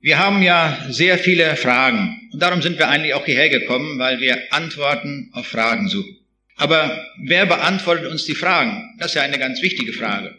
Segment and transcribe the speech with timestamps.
[0.00, 4.20] Wir haben ja sehr viele Fragen und darum sind wir eigentlich auch hierher gekommen, weil
[4.20, 6.16] wir Antworten auf Fragen suchen.
[6.56, 8.94] Aber wer beantwortet uns die Fragen?
[8.98, 10.36] Das ist ja eine ganz wichtige Frage.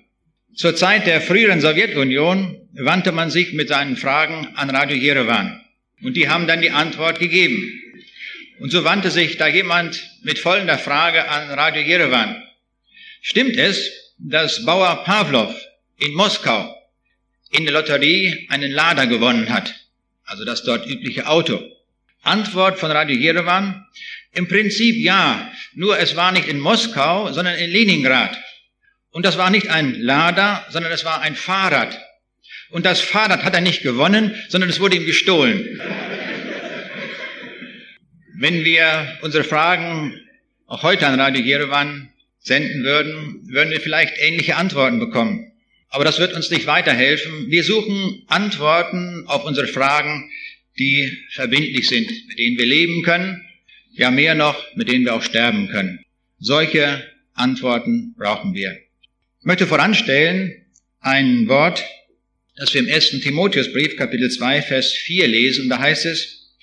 [0.56, 5.62] Zur Zeit der früheren Sowjetunion wandte man sich mit seinen Fragen an Radio Jerewan
[6.04, 7.82] und die haben dann die Antwort gegeben.
[8.60, 12.41] Und so wandte sich da jemand mit folgender Frage an Radio Jerewan.
[13.21, 15.54] Stimmt es, dass Bauer Pavlov
[15.98, 16.76] in Moskau
[17.50, 19.73] in der Lotterie einen Lader gewonnen hat,
[20.23, 21.60] also das dort übliche Auto.
[22.21, 23.86] Antwort von Radio Jerewan,
[24.33, 28.38] im Prinzip ja, nur es war nicht in Moskau, sondern in Leningrad.
[29.11, 32.00] Und das war nicht ein Lader, sondern es war ein Fahrrad.
[32.69, 35.81] Und das Fahrrad hat er nicht gewonnen, sondern es wurde ihm gestohlen.
[38.38, 40.19] Wenn wir unsere Fragen
[40.67, 45.48] auch heute an Radio Jerewan senden würden, würden wir vielleicht ähnliche Antworten bekommen.
[45.89, 47.50] Aber das wird uns nicht weiterhelfen.
[47.50, 50.30] Wir suchen Antworten auf unsere Fragen,
[50.78, 53.44] die verbindlich sind, mit denen wir leben können,
[53.91, 56.00] ja mehr noch, mit denen wir auch sterben können.
[56.39, 58.78] Solche Antworten brauchen wir.
[59.39, 60.66] Ich möchte voranstellen
[61.02, 61.83] ein Wort,
[62.56, 65.69] das wir im ersten Timotheusbrief Kapitel 2 Vers 4 lesen.
[65.69, 66.56] Da heißt es,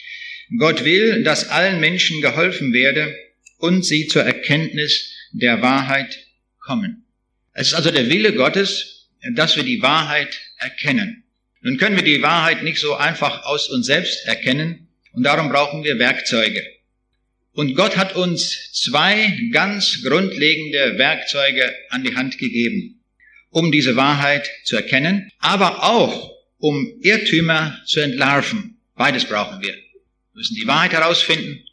[0.59, 3.15] Gott will, dass allen Menschen geholfen werde
[3.59, 6.27] und sie zur Erkenntnis der Wahrheit
[6.61, 7.05] kommen.
[7.53, 8.96] Es ist also der Wille Gottes,
[9.33, 11.25] dass wir die Wahrheit erkennen.
[11.61, 15.83] Nun können wir die Wahrheit nicht so einfach aus uns selbst erkennen und darum brauchen
[15.83, 16.63] wir Werkzeuge.
[17.53, 23.03] Und Gott hat uns zwei ganz grundlegende Werkzeuge an die Hand gegeben,
[23.51, 28.79] um diese Wahrheit zu erkennen, aber auch um Irrtümer zu entlarven.
[28.95, 29.73] Beides brauchen wir.
[29.73, 29.83] Wir
[30.35, 31.65] müssen die Wahrheit herausfinden,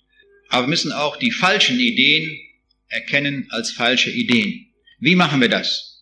[0.48, 2.40] aber wir müssen auch die falschen Ideen
[2.88, 4.68] erkennen als falsche Ideen.
[5.00, 5.93] Wie machen wir das?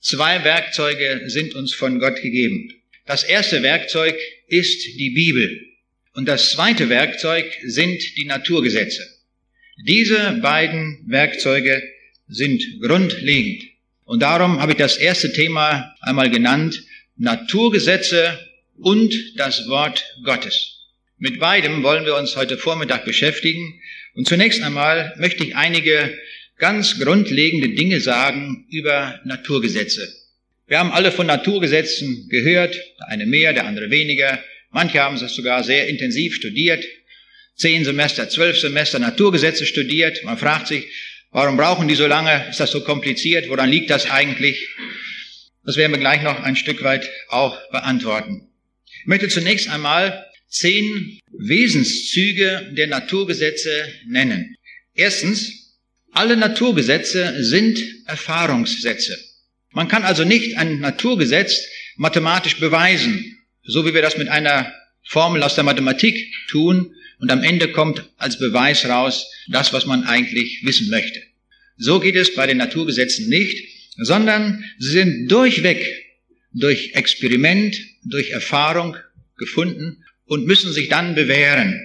[0.00, 2.72] Zwei Werkzeuge sind uns von Gott gegeben.
[3.06, 5.60] Das erste Werkzeug ist die Bibel
[6.14, 9.02] und das zweite Werkzeug sind die Naturgesetze.
[9.86, 11.82] Diese beiden Werkzeuge
[12.26, 13.64] sind grundlegend.
[14.04, 16.82] Und darum habe ich das erste Thema einmal genannt,
[17.16, 18.38] Naturgesetze
[18.76, 20.78] und das Wort Gottes.
[21.18, 23.80] Mit beidem wollen wir uns heute Vormittag beschäftigen.
[24.14, 26.16] Und zunächst einmal möchte ich einige
[26.58, 30.12] ganz grundlegende Dinge sagen über Naturgesetze.
[30.66, 34.42] Wir haben alle von Naturgesetzen gehört, der eine mehr, der andere weniger.
[34.70, 36.84] Manche haben es sogar sehr intensiv studiert.
[37.56, 40.22] Zehn Semester, zwölf Semester Naturgesetze studiert.
[40.24, 40.84] Man fragt sich,
[41.30, 42.46] warum brauchen die so lange?
[42.50, 43.48] Ist das so kompliziert?
[43.48, 44.68] Woran liegt das eigentlich?
[45.64, 48.48] Das werden wir gleich noch ein Stück weit auch beantworten.
[49.00, 53.70] Ich möchte zunächst einmal zehn Wesenszüge der Naturgesetze
[54.06, 54.56] nennen.
[54.94, 55.67] Erstens,
[56.18, 59.16] alle Naturgesetze sind Erfahrungssätze.
[59.70, 61.64] Man kann also nicht ein Naturgesetz
[61.96, 64.74] mathematisch beweisen, so wie wir das mit einer
[65.04, 66.16] Formel aus der Mathematik
[66.48, 71.22] tun und am Ende kommt als Beweis raus das, was man eigentlich wissen möchte.
[71.76, 73.56] So geht es bei den Naturgesetzen nicht,
[73.98, 75.86] sondern sie sind durchweg
[76.52, 78.96] durch Experiment, durch Erfahrung
[79.36, 81.80] gefunden und müssen sich dann bewähren,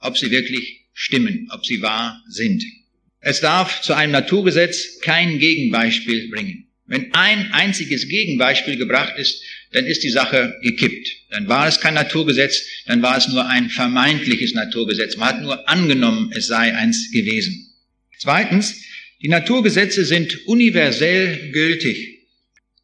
[0.00, 2.64] ob sie wirklich stimmen, ob sie wahr sind.
[3.28, 6.66] Es darf zu einem Naturgesetz kein Gegenbeispiel bringen.
[6.86, 11.08] Wenn ein einziges Gegenbeispiel gebracht ist, dann ist die Sache gekippt.
[11.28, 15.18] Dann war es kein Naturgesetz, dann war es nur ein vermeintliches Naturgesetz.
[15.18, 17.68] Man hat nur angenommen, es sei eins gewesen.
[18.18, 18.82] Zweitens,
[19.20, 22.20] die Naturgesetze sind universell gültig.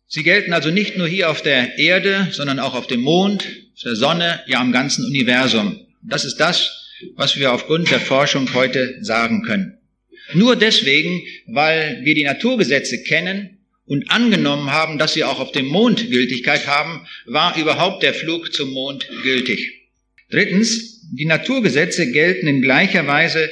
[0.09, 3.44] Sie gelten also nicht nur hier auf der Erde, sondern auch auf dem Mond,
[3.76, 5.81] auf der Sonne, ja im ganzen Universum.
[6.03, 6.71] Das ist das,
[7.16, 9.78] was wir aufgrund der Forschung heute sagen können.
[10.33, 15.67] Nur deswegen, weil wir die Naturgesetze kennen und angenommen haben, dass sie auch auf dem
[15.67, 19.91] Mond Gültigkeit haben, war überhaupt der Flug zum Mond gültig.
[20.31, 23.51] Drittens, die Naturgesetze gelten in gleicher Weise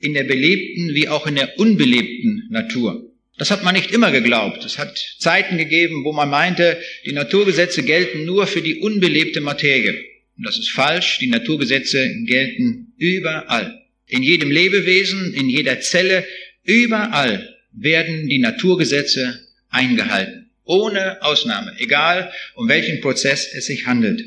[0.00, 3.10] in der belebten wie auch in der unbelebten Natur.
[3.36, 4.64] Das hat man nicht immer geglaubt.
[4.64, 10.04] Es hat Zeiten gegeben, wo man meinte, die Naturgesetze gelten nur für die unbelebte Materie.
[10.36, 11.18] Und das ist falsch.
[11.18, 13.83] Die Naturgesetze gelten überall.
[14.14, 16.24] In jedem Lebewesen, in jeder Zelle,
[16.62, 19.40] überall werden die Naturgesetze
[19.70, 20.52] eingehalten.
[20.62, 24.22] Ohne Ausnahme, egal um welchen Prozess es sich handelt.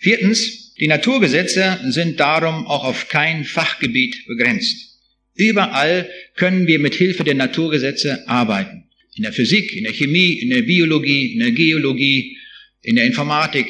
[0.00, 4.98] Viertens, die Naturgesetze sind darum auch auf kein Fachgebiet begrenzt.
[5.34, 8.84] Überall können wir mit Hilfe der Naturgesetze arbeiten.
[9.16, 12.36] In der Physik, in der Chemie, in der Biologie, in der Geologie,
[12.82, 13.66] in der Informatik,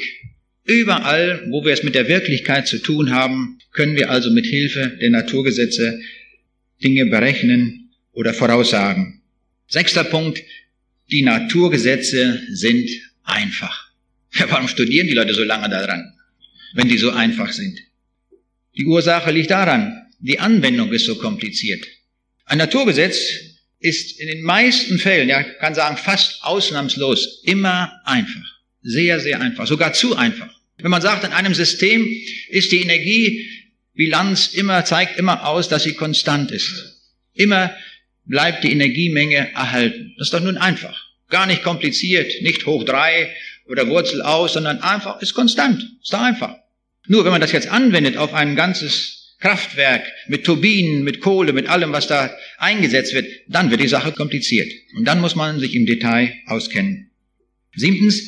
[0.65, 4.97] Überall, wo wir es mit der Wirklichkeit zu tun haben, können wir also mit Hilfe
[5.01, 5.99] der Naturgesetze
[6.83, 9.21] Dinge berechnen oder voraussagen.
[9.67, 10.41] Sechster Punkt,
[11.11, 12.89] die Naturgesetze sind
[13.23, 13.91] einfach.
[14.49, 16.13] Warum studieren die Leute so lange daran?
[16.73, 17.79] wenn die so einfach sind.
[18.75, 21.85] Die Ursache liegt daran, die Anwendung ist so kompliziert.
[22.45, 23.17] Ein Naturgesetz
[23.79, 28.41] ist in den meisten Fällen, ja, kann sagen fast ausnahmslos, immer einfach.
[28.81, 30.49] Sehr, sehr einfach, sogar zu einfach.
[30.77, 32.05] Wenn man sagt, in einem System
[32.49, 32.81] ist die
[33.93, 36.99] Energiebilanz immer, zeigt immer aus, dass sie konstant ist.
[37.33, 37.75] Immer
[38.25, 40.13] bleibt die Energiemenge erhalten.
[40.17, 40.99] Das ist doch nun einfach.
[41.29, 43.35] Gar nicht kompliziert, nicht hoch drei
[43.67, 45.83] oder Wurzel aus, sondern einfach ist konstant.
[46.01, 46.55] Ist doch einfach.
[47.07, 51.67] Nur wenn man das jetzt anwendet auf ein ganzes Kraftwerk mit Turbinen, mit Kohle, mit
[51.67, 54.71] allem, was da eingesetzt wird, dann wird die Sache kompliziert.
[54.95, 57.11] Und dann muss man sich im Detail auskennen.
[57.75, 58.21] Siebtens,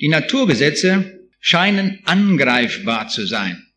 [0.00, 3.67] die Naturgesetze scheinen angreifbar zu sein.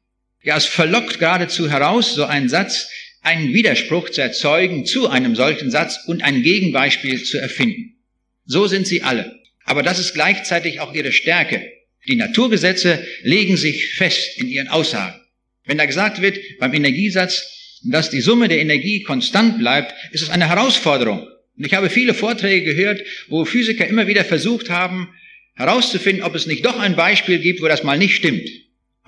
[0.43, 2.89] Ja, es verlockt geradezu heraus, so ein Satz,
[3.21, 7.97] einen Widerspruch zu erzeugen zu einem solchen Satz und ein Gegenbeispiel zu erfinden.
[8.45, 9.39] So sind sie alle.
[9.65, 11.71] Aber das ist gleichzeitig auch ihre Stärke.
[12.07, 15.21] Die Naturgesetze legen sich fest in ihren Aussagen.
[15.65, 20.29] Wenn da gesagt wird beim Energiesatz, dass die Summe der Energie konstant bleibt, ist es
[20.29, 21.27] eine Herausforderung.
[21.55, 25.13] Und ich habe viele Vorträge gehört, wo Physiker immer wieder versucht haben,
[25.53, 28.49] herauszufinden, ob es nicht doch ein Beispiel gibt, wo das mal nicht stimmt.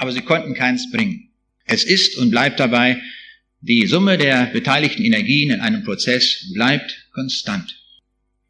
[0.03, 1.29] Aber sie konnten keins bringen.
[1.63, 3.01] Es ist und bleibt dabei,
[3.61, 7.73] die Summe der beteiligten Energien in einem Prozess bleibt konstant.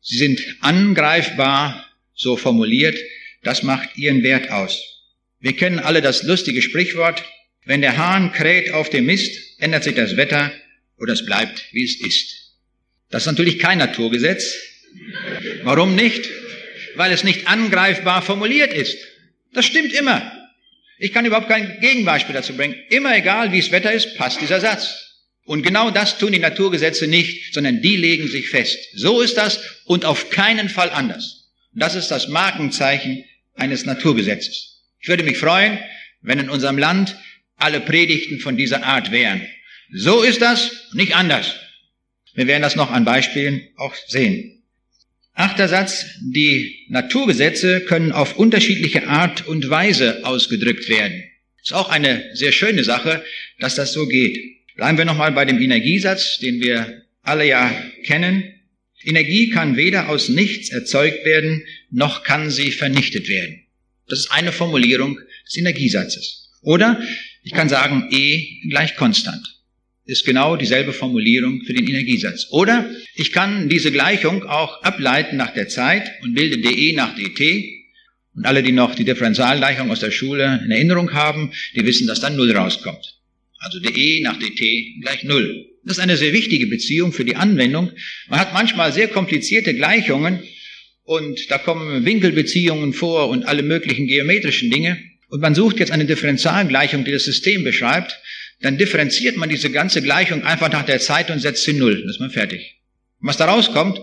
[0.01, 1.85] Sie sind angreifbar,
[2.15, 2.97] so formuliert,
[3.43, 4.81] das macht ihren Wert aus.
[5.41, 7.23] Wir kennen alle das lustige Sprichwort,
[7.65, 10.51] wenn der Hahn kräht auf dem Mist, ändert sich das Wetter
[10.97, 12.55] oder es bleibt, wie es ist.
[13.11, 14.55] Das ist natürlich kein Naturgesetz.
[15.61, 16.27] Warum nicht?
[16.95, 18.97] Weil es nicht angreifbar formuliert ist.
[19.53, 20.32] Das stimmt immer.
[21.03, 22.75] Ich kann überhaupt kein Gegenbeispiel dazu bringen.
[22.89, 24.87] Immer egal, wie es Wetter ist, passt dieser Satz.
[25.43, 28.77] Und genau das tun die Naturgesetze nicht, sondern die legen sich fest.
[28.95, 31.51] So ist das und auf keinen Fall anders.
[31.73, 34.81] Das ist das Markenzeichen eines Naturgesetzes.
[35.01, 35.77] Ich würde mich freuen,
[36.21, 37.17] wenn in unserem Land
[37.57, 39.45] alle Predigten von dieser Art wären.
[39.91, 41.53] So ist das, nicht anders.
[42.33, 44.62] Wir werden das noch an Beispielen auch sehen.
[45.33, 46.05] Achter Satz.
[46.21, 51.23] Die Naturgesetze können auf unterschiedliche Art und Weise ausgedrückt werden.
[51.61, 53.23] Ist auch eine sehr schöne Sache,
[53.59, 54.37] dass das so geht.
[54.75, 57.71] Bleiben wir nochmal bei dem Energiesatz, den wir alle ja
[58.05, 58.43] kennen.
[59.03, 63.65] Energie kann weder aus nichts erzeugt werden, noch kann sie vernichtet werden.
[64.07, 66.51] Das ist eine Formulierung des Energiesatzes.
[66.61, 67.01] Oder
[67.43, 69.52] ich kann sagen, E gleich konstant.
[70.05, 72.47] Ist genau dieselbe Formulierung für den Energiesatz.
[72.51, 77.63] Oder ich kann diese Gleichung auch ableiten nach der Zeit und bilde dE nach dt.
[78.35, 82.19] Und alle, die noch die Differentialgleichung aus der Schule in Erinnerung haben, die wissen, dass
[82.19, 83.19] dann Null rauskommt.
[83.59, 85.69] Also dE nach dt gleich Null.
[85.85, 87.91] Das ist eine sehr wichtige Beziehung für die Anwendung.
[88.27, 90.39] Man hat manchmal sehr komplizierte Gleichungen
[91.03, 94.97] und da kommen Winkelbeziehungen vor und alle möglichen geometrischen Dinge.
[95.29, 98.19] Und man sucht jetzt eine Differentialgleichung, die das System beschreibt.
[98.63, 101.99] Dann differenziert man diese ganze Gleichung einfach nach der Zeit und setzt sie null.
[101.99, 102.77] Dann ist man fertig.
[103.19, 103.99] Und was da rauskommt,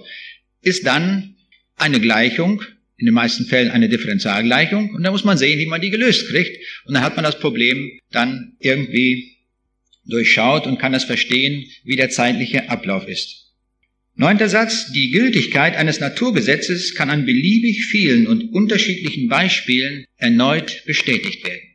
[0.61, 1.35] ist dann
[1.77, 2.63] eine Gleichung,
[2.99, 4.91] in den meisten Fällen eine Differentialgleichung.
[4.91, 6.55] Und da muss man sehen, wie man die gelöst kriegt.
[6.85, 9.39] Und dann hat man das Problem dann irgendwie
[10.05, 13.55] durchschaut und kann das verstehen, wie der zeitliche Ablauf ist.
[14.15, 14.93] Neunter Satz.
[14.93, 21.70] Die Gültigkeit eines Naturgesetzes kann an beliebig vielen und unterschiedlichen Beispielen erneut bestätigt werden.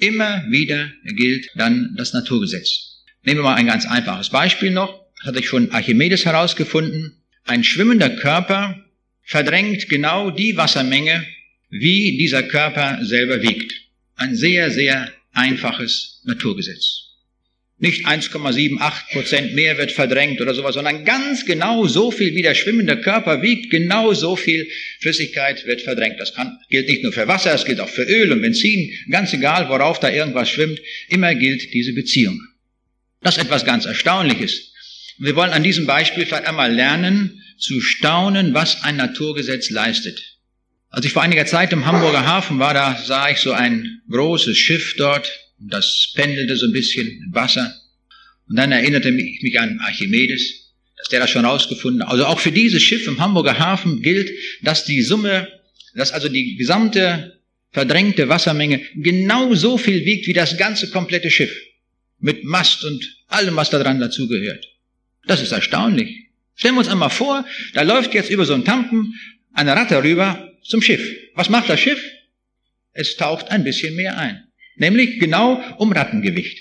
[0.00, 3.04] Immer wieder gilt dann das Naturgesetz.
[3.22, 5.04] Nehmen wir mal ein ganz einfaches Beispiel noch.
[5.18, 7.22] Das hatte ich schon Archimedes herausgefunden.
[7.44, 8.82] Ein schwimmender Körper
[9.22, 11.26] verdrängt genau die Wassermenge,
[11.68, 13.74] wie dieser Körper selber wiegt.
[14.16, 17.09] Ein sehr, sehr einfaches Naturgesetz.
[17.82, 22.54] Nicht 1,78 Prozent mehr wird verdrängt oder sowas, sondern ganz genau so viel, wie der
[22.54, 24.68] schwimmende Körper wiegt, genau so viel
[25.00, 26.20] Flüssigkeit wird verdrängt.
[26.20, 28.92] Das kann, gilt nicht nur für Wasser, es gilt auch für Öl und Benzin.
[29.10, 32.38] Ganz egal, worauf da irgendwas schwimmt, immer gilt diese Beziehung.
[33.22, 34.72] Das ist etwas ganz Erstaunliches.
[35.18, 40.38] Wir wollen an diesem Beispiel vielleicht einmal lernen, zu staunen, was ein Naturgesetz leistet.
[40.90, 44.56] Als ich vor einiger Zeit im Hamburger Hafen war, da sah ich so ein großes
[44.56, 45.30] Schiff dort,
[45.68, 47.74] das pendelte so ein bisschen im Wasser.
[48.48, 52.10] Und dann erinnerte ich mich an Archimedes, dass der das schon rausgefunden hat.
[52.10, 54.30] Also auch für dieses Schiff im Hamburger Hafen gilt,
[54.62, 55.48] dass die Summe,
[55.94, 57.40] dass also die gesamte
[57.72, 61.54] verdrängte Wassermenge genau so viel wiegt wie das ganze komplette Schiff.
[62.18, 64.66] Mit Mast und allem, was daran dazugehört.
[65.26, 66.30] Das ist erstaunlich.
[66.54, 69.14] Stellen wir uns einmal vor, da läuft jetzt über so einen Tampen
[69.52, 71.02] eine Ratte rüber zum Schiff.
[71.34, 72.02] Was macht das Schiff?
[72.92, 74.49] Es taucht ein bisschen mehr ein.
[74.80, 76.58] Nämlich genau um Rattengewicht.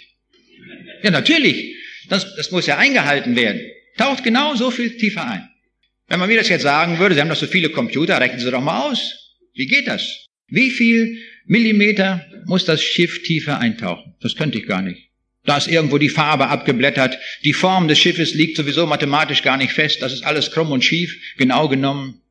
[1.04, 1.76] Ja, natürlich.
[2.10, 3.62] Das, das muss ja eingehalten werden.
[3.98, 5.48] Taucht genau so viel tiefer ein.
[6.10, 8.52] Wenn man mir das jetzt sagen würde, Sie haben doch so viele Computer, rechnen Sie
[8.52, 9.38] doch mal aus.
[9.54, 10.26] Wie geht das?
[10.48, 14.16] Wie viel Millimeter muss das Schiff tiefer eintauchen.
[14.20, 15.10] Das könnte ich gar nicht.
[15.46, 17.18] Da ist irgendwo die Farbe abgeblättert.
[17.46, 20.02] Die Form des Schiffes liegt sowieso mathematisch gar nicht fest.
[20.02, 22.22] Das ist alles krumm und schief, genau genommen.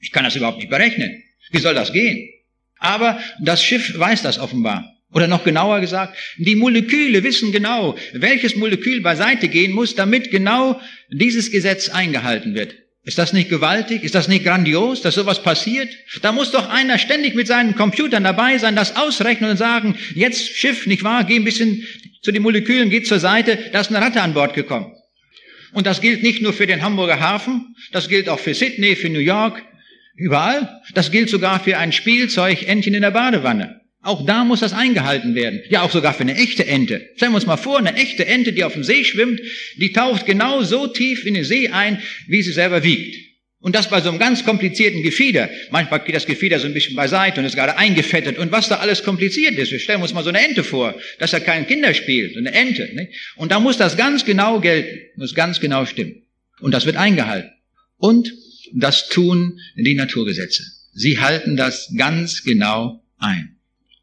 [0.00, 1.22] Ich kann das überhaupt nicht berechnen.
[1.50, 2.30] Wie soll das gehen?
[2.78, 4.95] Aber das Schiff weiß das offenbar.
[5.12, 10.80] Oder noch genauer gesagt, die Moleküle wissen genau, welches Molekül beiseite gehen muss, damit genau
[11.10, 12.74] dieses Gesetz eingehalten wird.
[13.04, 14.02] Ist das nicht gewaltig?
[14.02, 15.88] Ist das nicht grandios, dass sowas passiert?
[16.22, 20.56] Da muss doch einer ständig mit seinen Computern dabei sein, das ausrechnen und sagen, jetzt
[20.56, 21.22] Schiff, nicht wahr?
[21.22, 21.86] Geh ein bisschen
[22.22, 24.92] zu den Molekülen, geht zur Seite, da ist eine Ratte an Bord gekommen.
[25.72, 29.08] Und das gilt nicht nur für den Hamburger Hafen, das gilt auch für Sydney, für
[29.08, 29.62] New York,
[30.16, 30.82] überall.
[30.94, 33.82] Das gilt sogar für ein Spielzeugentchen in der Badewanne.
[34.06, 35.62] Auch da muss das eingehalten werden.
[35.68, 37.10] Ja, auch sogar für eine echte Ente.
[37.16, 39.40] Stellen wir uns mal vor, eine echte Ente, die auf dem See schwimmt,
[39.78, 43.16] die taucht genau so tief in den See ein, wie sie selber wiegt.
[43.58, 45.50] Und das bei so einem ganz komplizierten Gefieder.
[45.72, 48.38] Manchmal geht das Gefieder so ein bisschen beiseite und ist gerade eingefettet.
[48.38, 49.72] Und was da alles kompliziert ist.
[49.72, 50.94] Wir stellen uns mal so eine Ente vor.
[51.18, 52.88] Das ist ja kein Kinderspiel, so eine Ente.
[52.94, 53.10] Nicht?
[53.34, 56.22] Und da muss das ganz genau gelten, muss ganz genau stimmen.
[56.60, 57.50] Und das wird eingehalten.
[57.96, 58.32] Und
[58.72, 60.62] das tun die Naturgesetze.
[60.92, 63.55] Sie halten das ganz genau ein.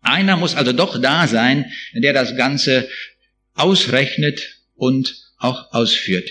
[0.04, 2.90] Einer muss also doch da sein, der das Ganze
[3.54, 6.30] ausrechnet und auch ausführt.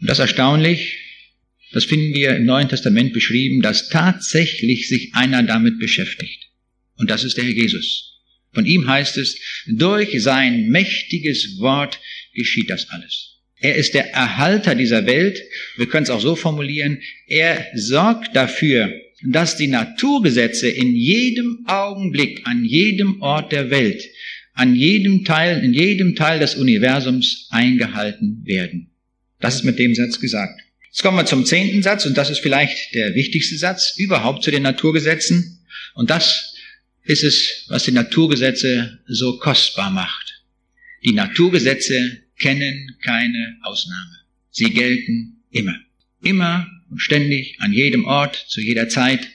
[0.00, 0.98] Und das erstaunlich,
[1.72, 6.48] das finden wir im Neuen Testament beschrieben, dass tatsächlich sich einer damit beschäftigt.
[6.96, 8.20] Und das ist der Herr Jesus.
[8.52, 11.98] Von ihm heißt es, durch sein mächtiges Wort
[12.34, 13.38] geschieht das alles.
[13.56, 15.40] Er ist der Erhalter dieser Welt.
[15.76, 17.00] Wir können es auch so formulieren.
[17.26, 18.92] Er sorgt dafür,
[19.24, 24.02] dass die Naturgesetze in jedem Augenblick, an jedem Ort der Welt,
[24.54, 28.90] an jedem Teil, in jedem Teil des Universums eingehalten werden.
[29.40, 30.60] Das ist mit dem Satz gesagt.
[30.86, 34.50] Jetzt kommen wir zum zehnten Satz und das ist vielleicht der wichtigste Satz überhaupt zu
[34.50, 35.64] den Naturgesetzen.
[35.94, 36.54] Und das
[37.04, 40.42] ist es, was die Naturgesetze so kostbar macht.
[41.04, 44.18] Die Naturgesetze kennen keine Ausnahme.
[44.50, 45.74] Sie gelten immer.
[46.22, 49.28] Immer und ständig, an jedem Ort, zu jeder Zeit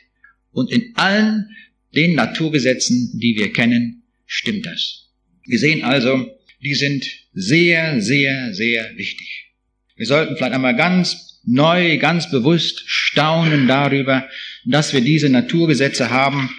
[0.51, 1.49] und in allen
[1.95, 5.09] den Naturgesetzen, die wir kennen, stimmt das.
[5.45, 6.27] Wir sehen also,
[6.63, 9.51] die sind sehr, sehr, sehr wichtig.
[9.95, 14.29] Wir sollten vielleicht einmal ganz neu, ganz bewusst staunen darüber,
[14.65, 16.49] dass wir diese Naturgesetze haben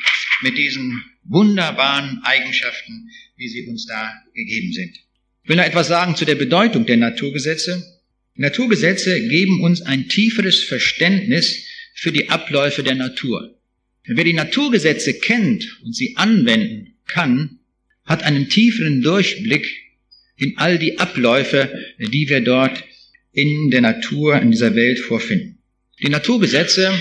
[0.42, 4.96] mit diesen wunderbaren Eigenschaften, wie sie uns da gegeben sind.
[5.44, 7.97] Ich will noch etwas sagen zu der Bedeutung der Naturgesetze.
[8.38, 13.58] Naturgesetze geben uns ein tieferes Verständnis für die Abläufe der Natur.
[14.04, 17.58] Wer die Naturgesetze kennt und sie anwenden kann,
[18.04, 19.68] hat einen tieferen Durchblick
[20.36, 22.84] in all die Abläufe, die wir dort
[23.32, 25.58] in der Natur, in dieser Welt vorfinden.
[26.00, 26.92] Die Naturgesetze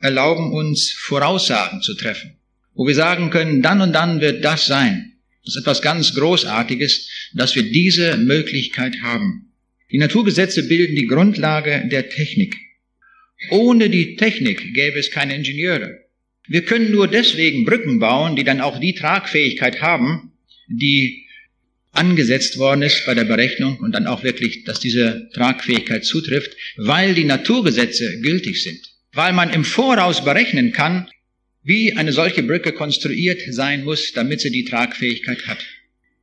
[0.00, 2.34] erlauben uns Voraussagen zu treffen,
[2.74, 5.12] wo wir sagen können, dann und dann wird das sein.
[5.44, 9.51] Das ist etwas ganz Großartiges, dass wir diese Möglichkeit haben.
[9.92, 12.56] Die Naturgesetze bilden die Grundlage der Technik.
[13.50, 16.00] Ohne die Technik gäbe es keine Ingenieure.
[16.48, 20.32] Wir können nur deswegen Brücken bauen, die dann auch die Tragfähigkeit haben,
[20.68, 21.26] die
[21.92, 27.14] angesetzt worden ist bei der Berechnung und dann auch wirklich, dass diese Tragfähigkeit zutrifft, weil
[27.14, 28.80] die Naturgesetze gültig sind.
[29.12, 31.08] Weil man im Voraus berechnen kann,
[31.62, 35.58] wie eine solche Brücke konstruiert sein muss, damit sie die Tragfähigkeit hat.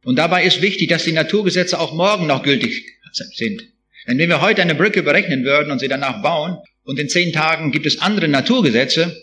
[0.04, 3.64] Und dabei ist wichtig, dass die Naturgesetze auch morgen noch gültig sind.
[4.08, 7.32] Denn wenn wir heute eine Brücke berechnen würden und sie danach bauen und in zehn
[7.32, 9.16] Tagen gibt es andere Naturgesetze,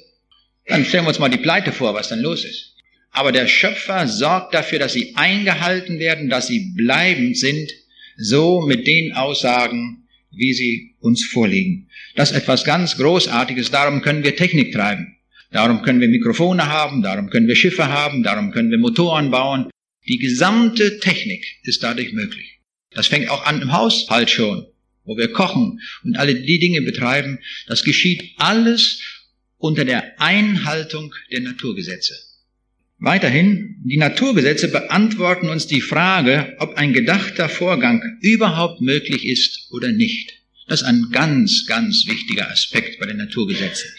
[0.66, 2.74] dann stellen wir uns mal die Pleite vor, was dann los ist.
[3.10, 7.72] Aber der Schöpfer sorgt dafür, dass sie eingehalten werden, dass sie bleibend sind,
[8.16, 11.88] so mit den Aussagen, wie sie uns vorliegen.
[12.14, 15.16] Das ist etwas ganz Großartiges, darum können wir Technik treiben.
[15.50, 19.70] Darum können wir Mikrofone haben, darum können wir Schiffe haben, darum können wir Motoren bauen.
[20.08, 22.55] Die gesamte Technik ist dadurch möglich.
[22.96, 24.66] Das fängt auch an im Haushalt schon,
[25.04, 27.38] wo wir kochen und alle die Dinge betreiben.
[27.68, 29.00] Das geschieht alles
[29.58, 32.14] unter der Einhaltung der Naturgesetze.
[32.98, 39.92] Weiterhin, die Naturgesetze beantworten uns die Frage, ob ein gedachter Vorgang überhaupt möglich ist oder
[39.92, 40.32] nicht.
[40.66, 43.90] Das ist ein ganz, ganz wichtiger Aspekt bei den Naturgesetzen.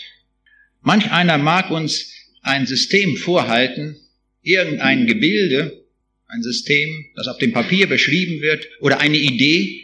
[0.82, 2.12] Manch einer mag uns
[2.42, 3.98] ein System vorhalten,
[4.42, 5.86] irgendein Gebilde,
[6.28, 9.82] ein System, das auf dem Papier beschrieben wird oder eine Idee.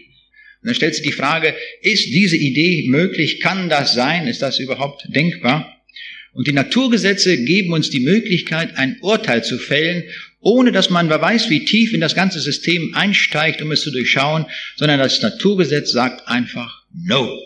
[0.61, 3.39] Und dann stellt sich die Frage, ist diese Idee möglich?
[3.39, 4.27] Kann das sein?
[4.27, 5.69] Ist das überhaupt denkbar?
[6.33, 10.03] Und die Naturgesetze geben uns die Möglichkeit, ein Urteil zu fällen,
[10.39, 13.91] ohne dass man wer weiß, wie tief in das ganze System einsteigt, um es zu
[13.91, 14.45] durchschauen,
[14.75, 17.39] sondern das Naturgesetz sagt einfach, no,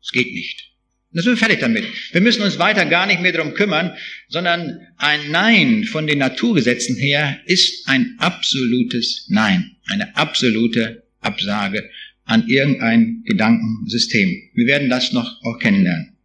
[0.00, 0.71] es geht nicht.
[1.14, 1.84] Da sind wir fertig damit.
[2.12, 3.94] Wir müssen uns weiter gar nicht mehr darum kümmern,
[4.28, 11.90] sondern ein Nein von den Naturgesetzen her ist ein absolutes Nein, eine absolute Absage
[12.24, 14.50] an irgendein Gedankensystem.
[14.54, 16.16] Wir werden das noch auch kennenlernen.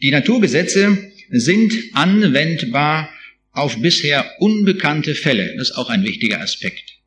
[0.00, 0.96] Die Naturgesetze
[1.30, 3.10] sind anwendbar
[3.52, 5.54] auf bisher unbekannte Fälle.
[5.56, 6.98] Das ist auch ein wichtiger Aspekt.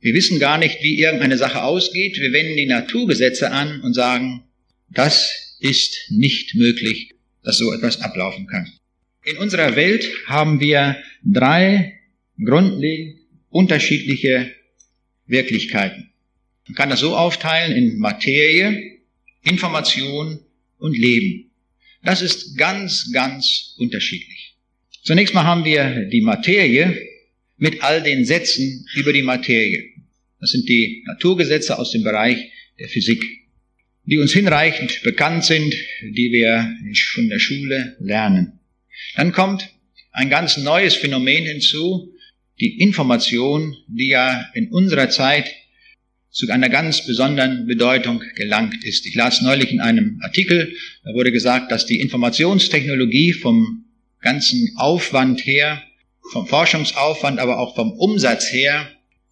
[0.00, 2.18] Wir wissen gar nicht, wie irgendeine Sache ausgeht.
[2.18, 4.44] Wir wenden die Naturgesetze an und sagen,
[4.90, 8.70] das ist nicht möglich, dass so etwas ablaufen kann.
[9.24, 11.98] In unserer Welt haben wir drei
[12.42, 14.52] grundlegend unterschiedliche
[15.26, 16.10] Wirklichkeiten.
[16.66, 19.00] Man kann das so aufteilen in Materie,
[19.42, 20.40] Information
[20.78, 21.50] und Leben.
[22.02, 24.56] Das ist ganz, ganz unterschiedlich.
[25.02, 26.96] Zunächst mal haben wir die Materie
[27.56, 29.84] mit all den Sätzen über die Materie.
[30.40, 32.38] Das sind die Naturgesetze aus dem Bereich
[32.78, 33.22] der Physik,
[34.08, 36.74] die uns hinreichend bekannt sind, die wir
[37.14, 38.58] in der Schule lernen.
[39.16, 39.68] Dann kommt
[40.12, 42.14] ein ganz neues Phänomen hinzu,
[42.58, 45.54] die Information, die ja in unserer Zeit
[46.30, 49.06] zu einer ganz besonderen Bedeutung gelangt ist.
[49.06, 50.74] Ich las neulich in einem Artikel,
[51.04, 53.84] da wurde gesagt, dass die Informationstechnologie vom
[54.22, 55.82] ganzen Aufwand her,
[56.32, 58.88] vom Forschungsaufwand, aber auch vom Umsatz her,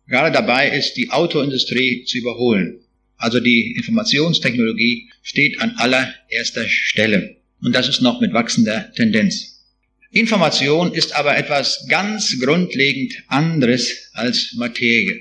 [0.06, 2.80] gerade dabei ist, die Autoindustrie zu überholen.
[3.16, 7.37] Also die Informationstechnologie steht an allererster Stelle.
[7.61, 9.64] Und das ist noch mit wachsender Tendenz.
[10.11, 15.20] Information ist aber etwas ganz grundlegend anderes als Materie.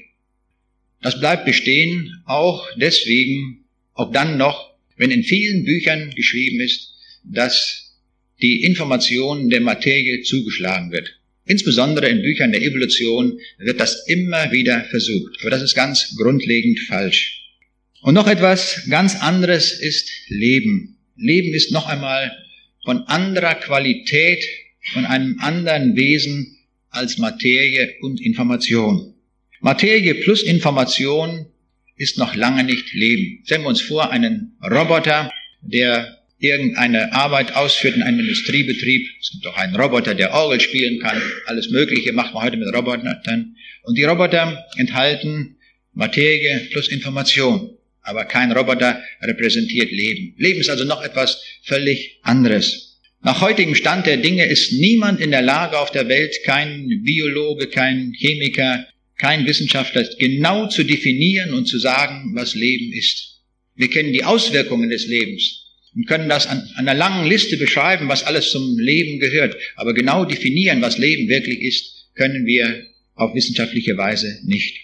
[1.02, 7.98] Das bleibt bestehen, auch deswegen, auch dann noch, wenn in vielen Büchern geschrieben ist, dass
[8.42, 11.20] die Information der Materie zugeschlagen wird.
[11.46, 15.38] Insbesondere in Büchern der Evolution wird das immer wieder versucht.
[15.42, 17.45] Aber das ist ganz grundlegend falsch.
[18.06, 21.00] Und noch etwas ganz anderes ist Leben.
[21.16, 22.32] Leben ist noch einmal
[22.84, 24.46] von anderer Qualität,
[24.94, 26.56] von einem anderen Wesen
[26.92, 29.16] als Materie und Information.
[29.60, 31.48] Materie plus Information
[31.96, 33.42] ist noch lange nicht Leben.
[33.44, 35.32] Stellen wir uns vor, einen Roboter,
[35.64, 39.10] der irgendeine Arbeit ausführt in einem Industriebetrieb.
[39.20, 41.20] Es gibt auch einen Roboter, der Orgel spielen kann.
[41.48, 43.56] Alles Mögliche macht man heute mit Robotern.
[43.82, 45.58] Und die Roboter enthalten
[45.94, 47.76] Materie plus Information.
[48.06, 50.36] Aber kein Roboter repräsentiert Leben.
[50.38, 53.00] Leben ist also noch etwas völlig anderes.
[53.22, 57.68] Nach heutigem Stand der Dinge ist niemand in der Lage auf der Welt, kein Biologe,
[57.68, 58.86] kein Chemiker,
[59.18, 63.42] kein Wissenschaftler, genau zu definieren und zu sagen, was Leben ist.
[63.76, 65.66] Wir kennen die Auswirkungen des Lebens
[65.96, 69.56] und können das an, einer langen Liste beschreiben, was alles zum Leben gehört.
[69.76, 74.78] Aber genau definieren, was Leben wirklich ist, können wir auf wissenschaftliche Weise nicht.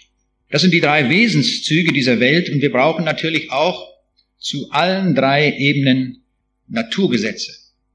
[0.52, 3.90] Das sind die drei Wesenszüge dieser Welt und wir brauchen natürlich auch
[4.38, 6.24] zu allen drei Ebenen
[6.68, 7.54] Naturgesetze.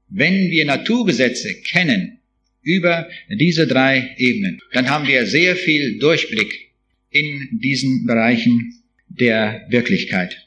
[0.09, 2.19] Wenn wir Naturgesetze kennen
[2.63, 6.71] über diese drei Ebenen, dann haben wir sehr viel Durchblick
[7.11, 10.37] in diesen Bereichen der Wirklichkeit.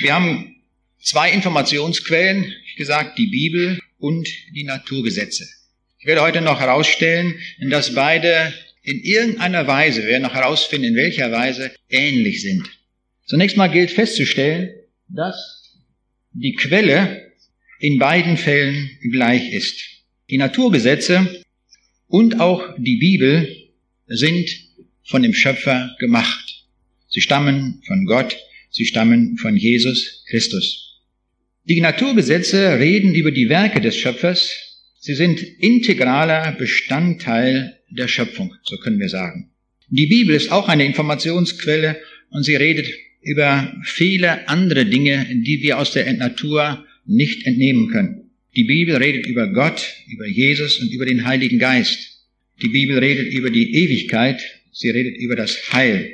[0.00, 0.56] Wir haben
[1.00, 5.48] zwei Informationsquellen, wie gesagt, die Bibel und die Naturgesetze.
[5.98, 7.34] Ich werde heute noch herausstellen,
[7.68, 12.68] dass beide in irgendeiner Weise, wir werden noch herausfinden, in welcher Weise ähnlich sind.
[13.26, 14.70] Zunächst mal gilt festzustellen,
[15.08, 15.78] dass
[16.32, 17.32] die Quelle
[17.78, 19.80] in beiden Fällen gleich ist.
[20.30, 21.42] Die Naturgesetze
[22.08, 23.56] und auch die Bibel
[24.06, 24.50] sind
[25.04, 26.64] von dem Schöpfer gemacht.
[27.08, 28.36] Sie stammen von Gott,
[28.70, 31.00] sie stammen von Jesus Christus.
[31.64, 34.56] Die Naturgesetze reden über die Werke des Schöpfers.
[34.98, 39.50] Sie sind integraler Bestandteil der Schöpfung, so können wir sagen.
[39.88, 42.00] Die Bibel ist auch eine Informationsquelle
[42.30, 42.88] und sie redet
[43.20, 48.30] über viele andere Dinge, die wir aus der Natur nicht entnehmen können.
[48.56, 52.26] Die Bibel redet über Gott, über Jesus und über den Heiligen Geist.
[52.60, 56.12] Die Bibel redet über die Ewigkeit, sie redet über das Heil.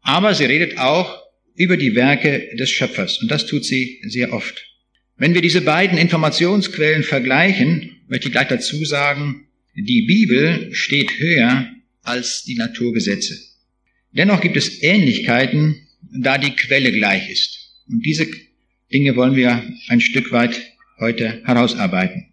[0.00, 1.22] Aber sie redet auch
[1.54, 4.64] über die Werke des Schöpfers und das tut sie sehr oft.
[5.16, 11.68] Wenn wir diese beiden Informationsquellen vergleichen, möchte ich gleich dazu sagen, die Bibel steht höher
[12.02, 13.38] als die Naturgesetze.
[14.12, 17.82] Dennoch gibt es Ähnlichkeiten, da die Quelle gleich ist.
[17.88, 18.26] Und diese
[18.92, 20.60] Dinge wollen wir ein Stück weit
[20.98, 22.26] heute herausarbeiten.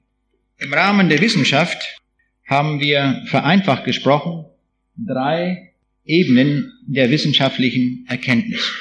[0.58, 1.78] Im Rahmen der Wissenschaft
[2.46, 4.46] haben wir vereinfacht gesprochen
[4.98, 5.72] drei
[6.06, 8.74] Ebenen der wissenschaftlichen Erkenntnis.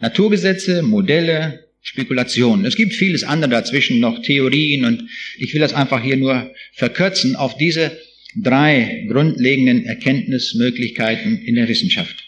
[0.00, 2.64] Naturgesetze, Modelle, Spekulationen.
[2.64, 5.04] Es gibt vieles andere dazwischen, noch Theorien und
[5.36, 7.98] ich will das einfach hier nur verkürzen auf diese
[8.40, 12.24] drei grundlegenden Erkenntnismöglichkeiten in der Wissenschaft.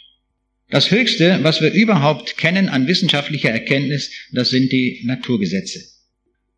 [0.70, 5.80] Das Höchste, was wir überhaupt kennen an wissenschaftlicher Erkenntnis, das sind die Naturgesetze.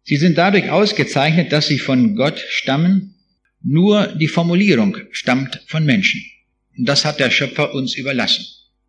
[0.04, 3.14] Sie sind dadurch ausgezeichnet, dass sie von Gott stammen,
[3.62, 6.24] nur die Formulierung stammt von Menschen.
[6.78, 8.44] Und das hat der Schöpfer uns überlassen.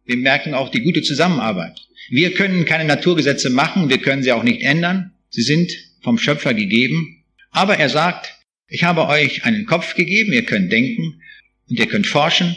[0.06, 1.87] Wir merken auch die gute Zusammenarbeit.
[2.10, 5.12] Wir können keine Naturgesetze machen, wir können sie auch nicht ändern.
[5.30, 7.24] Sie sind vom Schöpfer gegeben.
[7.52, 8.34] Aber er sagt,
[8.67, 11.22] ich habe euch einen Kopf gegeben, ihr könnt denken
[11.70, 12.56] und ihr könnt forschen,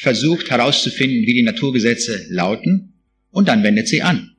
[0.00, 2.94] versucht herauszufinden, wie die Naturgesetze lauten
[3.30, 4.36] und dann wendet sie an.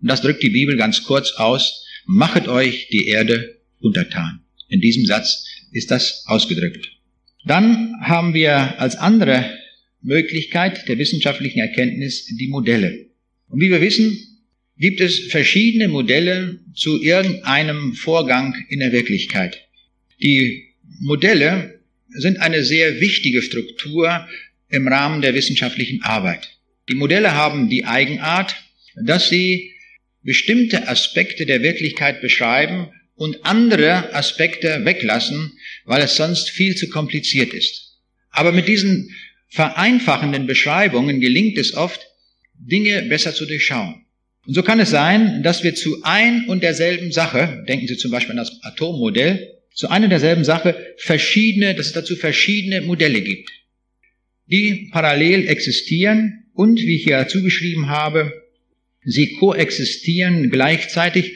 [0.00, 4.40] Und das drückt die Bibel ganz kurz aus, machet euch die Erde untertan.
[4.68, 6.92] In diesem Satz ist das ausgedrückt.
[7.44, 9.50] Dann haben wir als andere
[10.02, 13.05] Möglichkeit der wissenschaftlichen Erkenntnis die Modelle.
[13.48, 14.18] Und wie wir wissen,
[14.78, 19.66] gibt es verschiedene Modelle zu irgendeinem Vorgang in der Wirklichkeit.
[20.22, 24.26] Die Modelle sind eine sehr wichtige Struktur
[24.68, 26.58] im Rahmen der wissenschaftlichen Arbeit.
[26.88, 28.56] Die Modelle haben die Eigenart,
[28.94, 29.72] dass sie
[30.22, 35.52] bestimmte Aspekte der Wirklichkeit beschreiben und andere Aspekte weglassen,
[35.84, 37.98] weil es sonst viel zu kompliziert ist.
[38.30, 39.14] Aber mit diesen
[39.48, 42.00] vereinfachenden Beschreibungen gelingt es oft,
[42.58, 44.06] Dinge besser zu durchschauen.
[44.46, 48.10] Und so kann es sein, dass wir zu ein und derselben Sache, denken Sie zum
[48.10, 53.50] Beispiel an das Atommodell, zu einer derselben Sache verschiedene, dass es dazu verschiedene Modelle gibt,
[54.46, 58.32] die parallel existieren und, wie ich hier zugeschrieben habe,
[59.04, 61.34] sie koexistieren gleichzeitig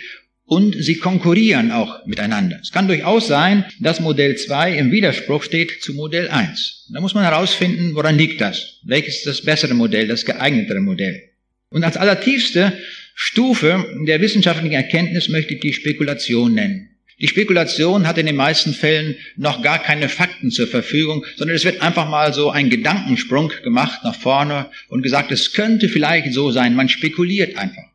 [0.51, 2.59] und sie konkurrieren auch miteinander.
[2.61, 6.89] Es kann durchaus sein, dass Modell 2 im Widerspruch steht zu Modell 1.
[6.93, 8.81] Da muss man herausfinden, woran liegt das?
[8.83, 11.23] Welches ist das bessere Modell, das geeignetere Modell?
[11.69, 12.73] Und als allertiefste
[13.15, 16.89] Stufe der wissenschaftlichen Erkenntnis möchte ich die Spekulation nennen.
[17.21, 21.65] Die Spekulation hat in den meisten Fällen noch gar keine Fakten zur Verfügung, sondern es
[21.65, 26.51] wird einfach mal so ein Gedankensprung gemacht nach vorne und gesagt, es könnte vielleicht so
[26.51, 26.75] sein.
[26.75, 27.90] Man spekuliert einfach.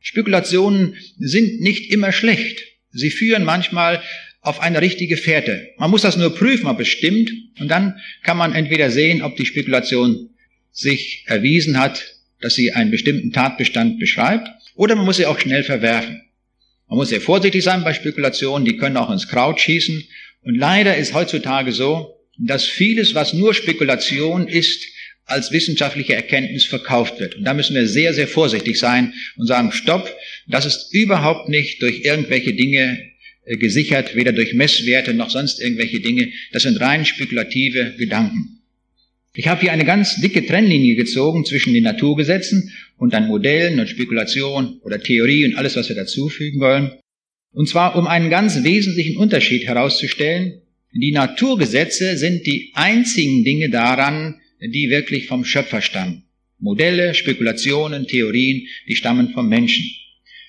[0.00, 2.62] Spekulationen sind nicht immer schlecht.
[2.90, 4.02] Sie führen manchmal
[4.40, 5.68] auf eine richtige Fährte.
[5.78, 9.36] Man muss das nur prüfen, ob es stimmt, und dann kann man entweder sehen, ob
[9.36, 10.30] die Spekulation
[10.70, 15.64] sich erwiesen hat, dass sie einen bestimmten Tatbestand beschreibt, oder man muss sie auch schnell
[15.64, 16.22] verwerfen.
[16.88, 20.04] Man muss sehr vorsichtig sein bei Spekulationen, die können auch ins Kraut schießen.
[20.42, 24.86] Und leider ist heutzutage so, dass vieles, was nur Spekulation ist,
[25.28, 27.36] als wissenschaftliche Erkenntnis verkauft wird.
[27.36, 30.10] Und da müssen wir sehr, sehr vorsichtig sein und sagen, stopp,
[30.46, 32.98] das ist überhaupt nicht durch irgendwelche Dinge
[33.44, 36.32] äh, gesichert, weder durch Messwerte noch sonst irgendwelche Dinge.
[36.52, 38.58] Das sind rein spekulative Gedanken.
[39.34, 43.88] Ich habe hier eine ganz dicke Trennlinie gezogen zwischen den Naturgesetzen und dann Modellen und
[43.88, 46.92] Spekulation oder Theorie und alles, was wir dazufügen wollen.
[47.52, 50.62] Und zwar, um einen ganz wesentlichen Unterschied herauszustellen.
[50.92, 56.24] Die Naturgesetze sind die einzigen Dinge daran, die wirklich vom Schöpfer stammen.
[56.58, 59.84] Modelle, Spekulationen, Theorien, die stammen vom Menschen.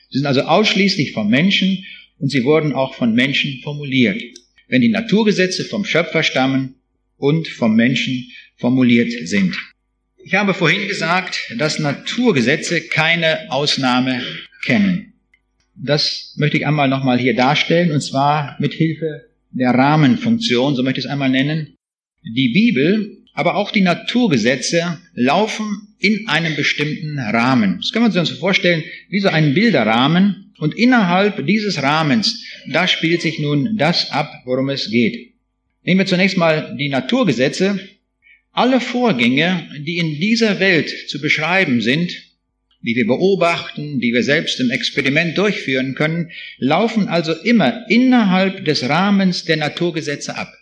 [0.10, 1.86] Sie sind also ausschließlich vom Menschen
[2.17, 4.22] und sie wurden auch von Menschen formuliert.
[4.67, 6.76] Wenn die Naturgesetze vom Schöpfer stammen
[7.17, 9.56] und vom Menschen formuliert sind.
[10.17, 14.22] Ich habe vorhin gesagt, dass Naturgesetze keine Ausnahme
[14.63, 15.13] kennen.
[15.76, 21.00] Das möchte ich einmal nochmal hier darstellen, und zwar mit Hilfe der Rahmenfunktion, so möchte
[21.00, 21.76] ich es einmal nennen.
[22.24, 27.78] Die Bibel aber auch die Naturgesetze laufen in einem bestimmten Rahmen.
[27.78, 33.22] Das können wir uns vorstellen wie so ein Bilderrahmen und innerhalb dieses Rahmens, da spielt
[33.22, 35.34] sich nun das ab, worum es geht.
[35.84, 37.80] Nehmen wir zunächst mal die Naturgesetze.
[38.52, 42.12] Alle Vorgänge, die in dieser Welt zu beschreiben sind,
[42.82, 48.88] die wir beobachten, die wir selbst im Experiment durchführen können, laufen also immer innerhalb des
[48.88, 50.54] Rahmens der Naturgesetze ab.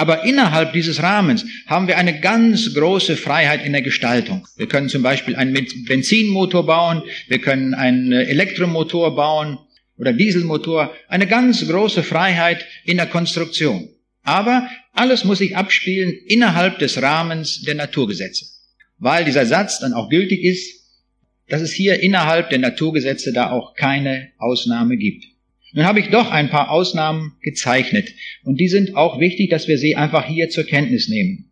[0.00, 4.48] Aber innerhalb dieses Rahmens haben wir eine ganz große Freiheit in der Gestaltung.
[4.56, 5.52] Wir können zum Beispiel einen
[5.86, 9.58] Benzinmotor bauen, wir können einen Elektromotor bauen
[9.98, 10.90] oder Dieselmotor.
[11.08, 13.90] Eine ganz große Freiheit in der Konstruktion.
[14.22, 18.46] Aber alles muss sich abspielen innerhalb des Rahmens der Naturgesetze.
[18.96, 20.80] Weil dieser Satz dann auch gültig ist,
[21.50, 25.26] dass es hier innerhalb der Naturgesetze da auch keine Ausnahme gibt.
[25.72, 28.08] Nun habe ich doch ein paar Ausnahmen gezeichnet
[28.42, 31.50] und die sind auch wichtig, dass wir sie einfach hier zur Kenntnis nehmen.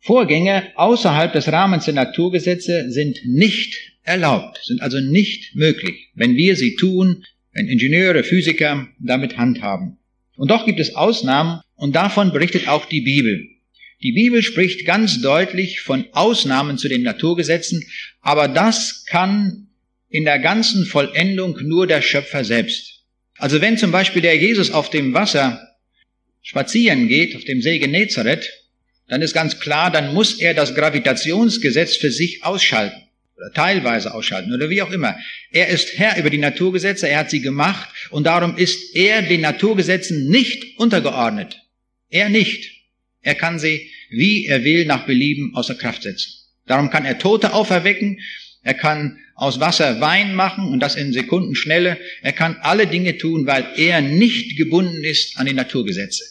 [0.00, 6.56] Vorgänge außerhalb des Rahmens der Naturgesetze sind nicht erlaubt, sind also nicht möglich, wenn wir
[6.56, 9.96] sie tun, wenn Ingenieure, Physiker damit handhaben.
[10.36, 13.48] Und doch gibt es Ausnahmen und davon berichtet auch die Bibel.
[14.02, 17.82] Die Bibel spricht ganz deutlich von Ausnahmen zu den Naturgesetzen,
[18.20, 19.68] aber das kann
[20.10, 22.93] in der ganzen Vollendung nur der Schöpfer selbst.
[23.38, 25.76] Also wenn zum Beispiel der Jesus auf dem Wasser
[26.42, 28.50] spazieren geht, auf dem See Genezareth,
[29.08, 33.02] dann ist ganz klar, dann muss er das Gravitationsgesetz für sich ausschalten.
[33.36, 35.16] oder teilweise ausschalten oder wie auch immer.
[35.50, 39.40] Er ist Herr über die Naturgesetze, er hat sie gemacht und darum ist er den
[39.40, 41.60] Naturgesetzen nicht untergeordnet.
[42.10, 42.70] Er nicht.
[43.22, 46.30] Er kann sie, wie er will, nach Belieben außer Kraft setzen.
[46.66, 48.20] Darum kann er Tote auferwecken,
[48.64, 51.98] er kann aus Wasser Wein machen und das in Sekundenschnelle.
[52.22, 56.24] Er kann alle Dinge tun, weil er nicht gebunden ist an die Naturgesetze.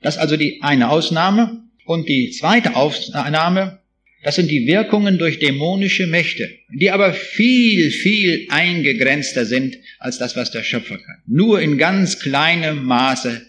[0.00, 1.64] Das ist also die eine Ausnahme.
[1.84, 3.80] Und die zweite Ausnahme,
[4.22, 10.34] das sind die Wirkungen durch dämonische Mächte, die aber viel, viel eingegrenzter sind als das,
[10.36, 11.22] was der Schöpfer kann.
[11.26, 13.46] Nur in ganz kleinem Maße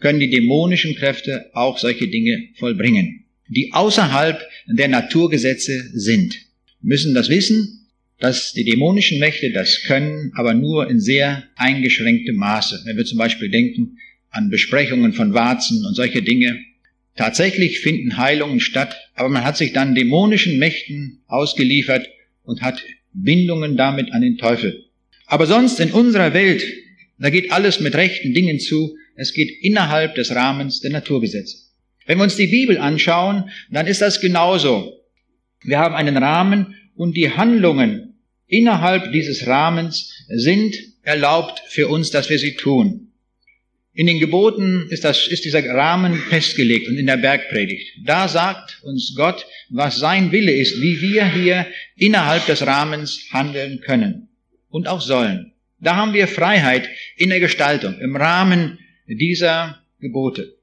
[0.00, 6.47] können die dämonischen Kräfte auch solche Dinge vollbringen, die außerhalb der Naturgesetze sind.
[6.80, 7.86] Müssen das wissen,
[8.18, 12.82] dass die dämonischen Mächte das können, aber nur in sehr eingeschränktem Maße.
[12.84, 13.98] Wenn wir zum Beispiel denken
[14.30, 16.58] an Besprechungen von Warzen und solche Dinge,
[17.18, 22.08] Tatsächlich finden Heilungen statt, aber man hat sich dann dämonischen Mächten ausgeliefert
[22.44, 22.80] und hat
[23.12, 24.84] Bindungen damit an den Teufel.
[25.26, 26.62] Aber sonst in unserer Welt,
[27.18, 28.96] da geht alles mit rechten Dingen zu.
[29.16, 31.56] Es geht innerhalb des Rahmens der Naturgesetze.
[32.06, 34.97] Wenn wir uns die Bibel anschauen, dann ist das genauso.
[35.62, 38.14] Wir haben einen Rahmen und die Handlungen
[38.46, 43.12] innerhalb dieses Rahmens sind erlaubt für uns, dass wir sie tun.
[43.94, 47.98] In den Geboten ist, das, ist dieser Rahmen festgelegt und in der Bergpredigt.
[48.04, 51.66] Da sagt uns Gott, was sein Wille ist, wie wir hier
[51.96, 54.28] innerhalb des Rahmens handeln können
[54.68, 55.52] und auch sollen.
[55.80, 60.57] Da haben wir Freiheit in der Gestaltung, im Rahmen dieser Gebote.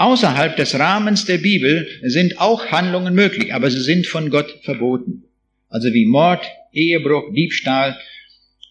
[0.00, 5.24] Außerhalb des Rahmens der Bibel sind auch Handlungen möglich, aber sie sind von Gott verboten.
[5.68, 8.00] Also wie Mord, Ehebruch, Diebstahl,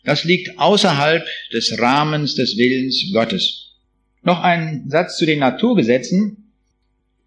[0.03, 3.75] das liegt außerhalb des Rahmens des Willens Gottes.
[4.23, 6.51] Noch ein Satz zu den Naturgesetzen.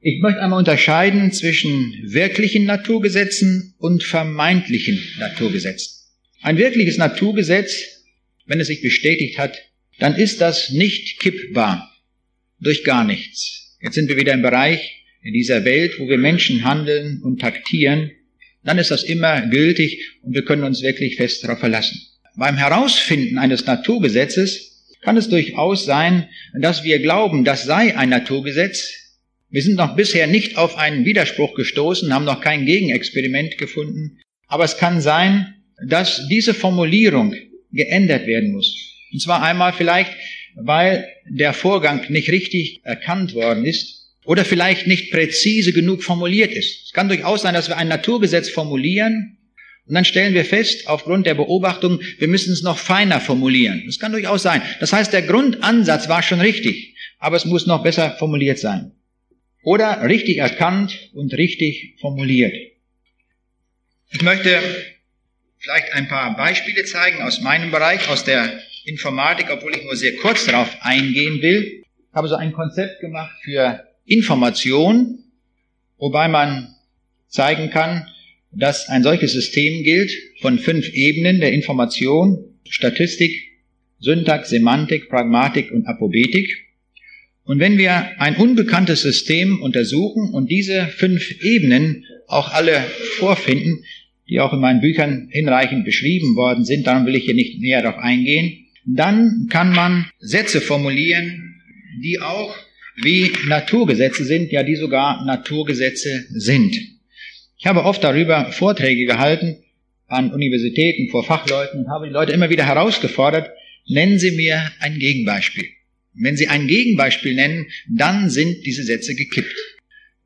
[0.00, 6.08] Ich möchte einmal unterscheiden zwischen wirklichen Naturgesetzen und vermeintlichen Naturgesetzen.
[6.40, 7.80] Ein wirkliches Naturgesetz,
[8.46, 9.56] wenn es sich bestätigt hat,
[10.00, 11.88] dann ist das nicht kippbar
[12.58, 13.61] durch gar nichts.
[13.82, 18.12] Jetzt sind wir wieder im Bereich in dieser Welt, wo wir Menschen handeln und taktieren.
[18.62, 22.00] Dann ist das immer gültig und wir können uns wirklich fest darauf verlassen.
[22.36, 29.18] Beim Herausfinden eines Naturgesetzes kann es durchaus sein, dass wir glauben, das sei ein Naturgesetz.
[29.50, 34.20] Wir sind noch bisher nicht auf einen Widerspruch gestoßen, haben noch kein Gegenexperiment gefunden.
[34.46, 37.34] Aber es kann sein, dass diese Formulierung
[37.72, 38.72] geändert werden muss.
[39.12, 40.12] Und zwar einmal vielleicht,
[40.56, 46.86] weil der Vorgang nicht richtig erkannt worden ist oder vielleicht nicht präzise genug formuliert ist.
[46.86, 49.38] Es kann durchaus sein, dass wir ein Naturgesetz formulieren
[49.86, 53.82] und dann stellen wir fest, aufgrund der Beobachtung, wir müssen es noch feiner formulieren.
[53.86, 54.62] Das kann durchaus sein.
[54.80, 58.92] Das heißt, der Grundansatz war schon richtig, aber es muss noch besser formuliert sein.
[59.64, 62.54] Oder richtig erkannt und richtig formuliert.
[64.10, 64.60] Ich möchte
[65.58, 70.16] vielleicht ein paar Beispiele zeigen aus meinem Bereich, aus der Informatik, obwohl ich nur sehr
[70.16, 71.84] kurz darauf eingehen will.
[72.12, 75.24] Habe so ein Konzept gemacht für Information,
[75.98, 76.74] wobei man
[77.28, 78.06] zeigen kann,
[78.50, 83.32] dass ein solches System gilt von fünf Ebenen der Information, Statistik,
[83.98, 86.66] Syntax, Semantik, Pragmatik und Apobetik.
[87.44, 92.80] Und wenn wir ein unbekanntes System untersuchen und diese fünf Ebenen auch alle
[93.18, 93.84] vorfinden,
[94.28, 97.82] die auch in meinen Büchern hinreichend beschrieben worden sind, darum will ich hier nicht näher
[97.82, 101.60] darauf eingehen, dann kann man Sätze formulieren,
[102.02, 102.56] die auch
[102.96, 106.76] wie Naturgesetze sind, ja die sogar Naturgesetze sind.
[107.58, 109.62] Ich habe oft darüber Vorträge gehalten
[110.08, 113.50] an Universitäten vor Fachleuten und habe die Leute immer wieder herausgefordert,
[113.86, 115.64] nennen Sie mir ein Gegenbeispiel.
[116.14, 119.56] wenn Sie ein Gegenbeispiel nennen, dann sind diese Sätze gekippt.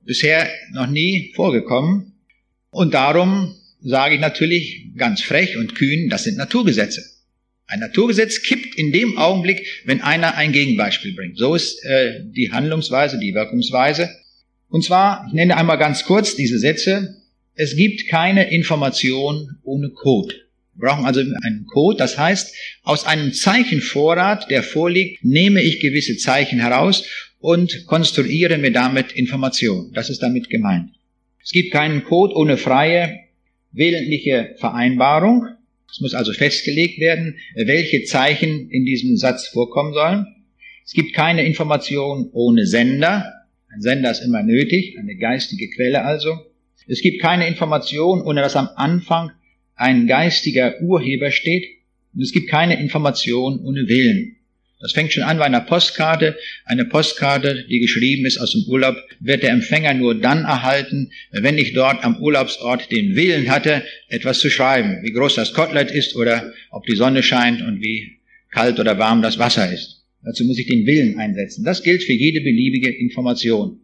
[0.04, 2.14] Bisher noch nie vorgekommen.
[2.70, 7.15] Und darum sage ich natürlich ganz frech und kühn, das sind Naturgesetze.
[7.68, 11.36] Ein Naturgesetz kippt in dem Augenblick, wenn einer ein Gegenbeispiel bringt.
[11.36, 14.08] So ist äh, die Handlungsweise, die Wirkungsweise.
[14.68, 17.16] Und zwar, ich nenne einmal ganz kurz diese Sätze.
[17.54, 20.34] Es gibt keine Information ohne Code.
[20.74, 21.96] Wir brauchen also einen Code.
[21.96, 27.04] Das heißt, aus einem Zeichenvorrat, der vorliegt, nehme ich gewisse Zeichen heraus
[27.40, 29.92] und konstruiere mir damit Information.
[29.94, 30.90] Das ist damit gemeint.
[31.42, 33.20] Es gibt keinen Code ohne freie
[33.72, 35.55] willentliche Vereinbarung.
[35.90, 40.26] Es muss also festgelegt werden, welche Zeichen in diesem Satz vorkommen sollen.
[40.84, 43.32] Es gibt keine Information ohne Sender.
[43.68, 46.38] Ein Sender ist immer nötig, eine geistige Quelle also.
[46.86, 49.32] Es gibt keine Information, ohne dass am Anfang
[49.74, 51.66] ein geistiger Urheber steht.
[52.14, 54.35] Und es gibt keine Information ohne Willen.
[54.78, 56.36] Das fängt schon an bei einer Postkarte.
[56.66, 61.56] Eine Postkarte, die geschrieben ist aus dem Urlaub, wird der Empfänger nur dann erhalten, wenn
[61.56, 64.98] ich dort am Urlaubsort den Willen hatte, etwas zu schreiben.
[65.02, 68.18] Wie groß das Kotelett ist oder ob die Sonne scheint und wie
[68.50, 70.04] kalt oder warm das Wasser ist.
[70.22, 71.64] Dazu muss ich den Willen einsetzen.
[71.64, 73.80] Das gilt für jede beliebige Information.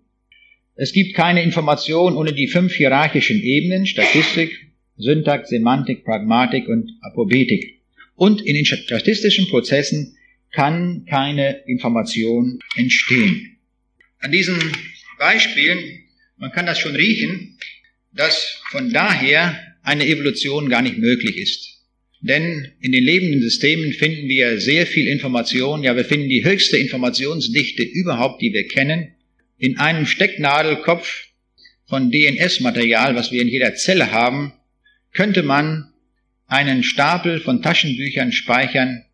[0.74, 4.50] Es gibt keine Information ohne die fünf hierarchischen Ebenen, Statistik,
[4.96, 7.81] Syntax, Semantik, Pragmatik und Apobetik.
[8.14, 10.16] Und in den statistischen Prozessen
[10.53, 13.59] kann keine Information entstehen.
[14.21, 14.59] An diesen
[15.19, 15.79] Beispielen,
[16.37, 17.59] man kann das schon riechen,
[18.12, 21.73] dass von daher eine Evolution gar nicht möglich ist.
[22.21, 26.77] Denn in den lebenden Systemen finden wir sehr viel Information, ja wir finden die höchste
[26.77, 29.15] Informationsdichte überhaupt, die wir kennen,
[29.59, 31.27] in einem Stecknadelkopf
[31.87, 34.53] von DNS-Material, was wir in jeder Zelle haben,
[35.12, 35.93] könnte man
[36.47, 39.05] einen Stapel von Taschenbüchern speichern,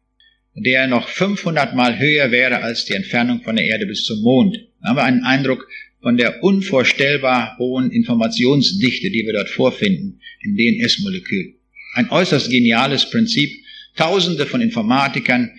[0.62, 4.58] der noch 500 Mal höher wäre als die Entfernung von der Erde bis zum Mond.
[4.80, 5.66] Da haben wir einen Eindruck
[6.00, 11.54] von der unvorstellbar hohen Informationsdichte, die wir dort vorfinden im DNS-Molekül.
[11.94, 13.50] Ein äußerst geniales Prinzip.
[13.96, 15.50] Tausende von Informatikern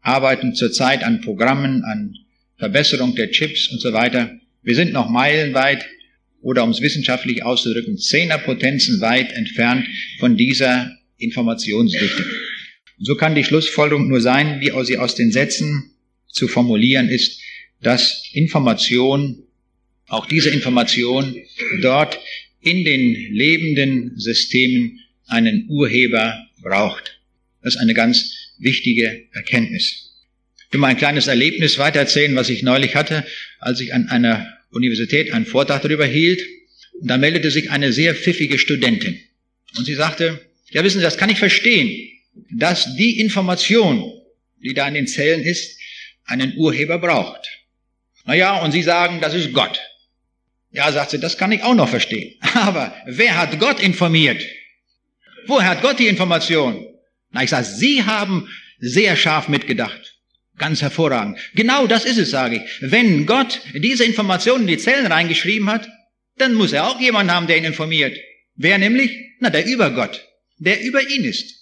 [0.00, 2.14] arbeiten zurzeit an Programmen, an
[2.56, 4.38] Verbesserung der Chips und so weiter.
[4.62, 5.84] Wir sind noch meilenweit
[6.40, 9.86] oder um es wissenschaftlich auszudrücken, Zehnerpotenzen weit entfernt
[10.20, 12.24] von dieser Informationsdichte.
[13.00, 15.92] So kann die Schlussfolgerung nur sein, wie sie aus den Sätzen
[16.26, 17.40] zu formulieren ist,
[17.80, 19.44] dass Information,
[20.08, 21.36] auch diese Information
[21.80, 22.18] dort
[22.60, 27.20] in den lebenden Systemen einen Urheber braucht.
[27.62, 30.16] Das ist eine ganz wichtige Erkenntnis.
[30.66, 33.24] Ich will mal ein kleines Erlebnis weitererzählen, was ich neulich hatte,
[33.60, 36.42] als ich an einer Universität einen Vortrag darüber hielt.
[37.00, 39.20] Und da meldete sich eine sehr pfiffige Studentin.
[39.76, 42.17] Und sie sagte, ja wissen Sie, das kann ich verstehen
[42.50, 44.12] dass die Information,
[44.62, 45.78] die da in den Zellen ist,
[46.24, 47.48] einen Urheber braucht.
[48.24, 49.80] Naja, und Sie sagen, das ist Gott.
[50.70, 52.34] Ja, sagt sie, das kann ich auch noch verstehen.
[52.54, 54.42] Aber wer hat Gott informiert?
[55.46, 56.86] Woher hat Gott die Information?
[57.30, 58.48] Na, ich sage, Sie haben
[58.78, 60.16] sehr scharf mitgedacht.
[60.58, 61.38] Ganz hervorragend.
[61.54, 62.62] Genau das ist es, sage ich.
[62.80, 65.88] Wenn Gott diese Informationen in die Zellen reingeschrieben hat,
[66.36, 68.16] dann muss er auch jemanden haben, der ihn informiert.
[68.56, 69.10] Wer nämlich?
[69.40, 70.26] Na, der Übergott,
[70.58, 71.57] der über ihn ist.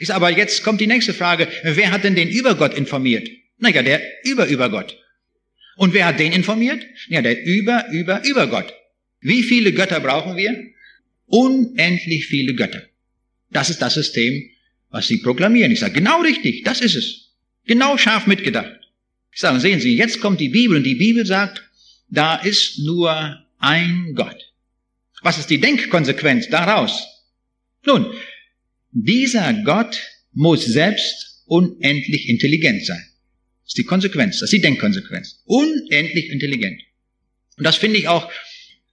[0.00, 1.48] Ist aber jetzt kommt die nächste Frage.
[1.62, 3.28] Wer hat denn den Übergott informiert?
[3.58, 4.96] Naja, der Über-Übergott.
[5.76, 6.84] Und wer hat den informiert?
[7.08, 8.72] Ja, der Über-Über-Übergott.
[9.20, 10.56] Wie viele Götter brauchen wir?
[11.26, 12.82] Unendlich viele Götter.
[13.50, 14.50] Das ist das System,
[14.90, 15.72] was sie proklamieren.
[15.72, 17.34] Ich sage, genau richtig, das ist es.
[17.66, 18.78] Genau scharf mitgedacht.
[19.32, 21.62] Ich sage, sehen Sie, jetzt kommt die Bibel und die Bibel sagt,
[22.08, 24.52] da ist nur ein Gott.
[25.22, 27.06] Was ist die Denkkonsequenz daraus?
[27.84, 28.12] Nun,
[28.90, 30.00] dieser Gott
[30.32, 33.04] muss selbst unendlich intelligent sein.
[33.62, 35.42] Das ist die Konsequenz, das ist die Denkkonsequenz.
[35.44, 36.80] Unendlich intelligent.
[37.56, 38.30] Und das finde ich auch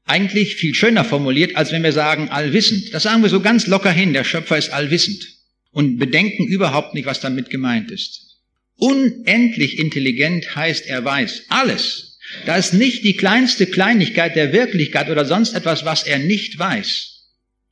[0.05, 2.93] eigentlich viel schöner formuliert, als wenn wir sagen allwissend.
[2.93, 5.25] Das sagen wir so ganz locker hin, der Schöpfer ist allwissend.
[5.71, 8.39] Und bedenken überhaupt nicht, was damit gemeint ist.
[8.77, 12.19] Unendlich intelligent heißt, er weiß alles.
[12.45, 17.23] Da ist nicht die kleinste Kleinigkeit der Wirklichkeit oder sonst etwas, was er nicht weiß.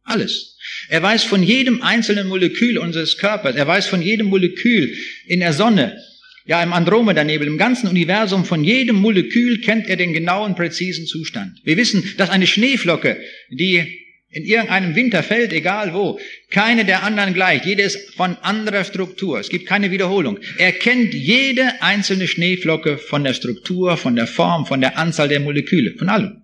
[0.03, 0.52] Alles.
[0.89, 3.55] Er weiß von jedem einzelnen Molekül unseres Körpers.
[3.55, 4.93] Er weiß von jedem Molekül
[5.27, 5.97] in der Sonne,
[6.45, 11.59] ja im Andromeda-Nebel, im ganzen Universum, von jedem Molekül kennt er den genauen, präzisen Zustand.
[11.63, 13.17] Wir wissen, dass eine Schneeflocke,
[13.49, 13.99] die
[14.33, 16.19] in irgendeinem Winter fällt, egal wo,
[16.49, 17.63] keine der anderen gleich.
[17.65, 19.39] Jede ist von anderer Struktur.
[19.39, 20.39] Es gibt keine Wiederholung.
[20.57, 25.39] Er kennt jede einzelne Schneeflocke von der Struktur, von der Form, von der Anzahl der
[25.39, 26.41] Moleküle, von allem.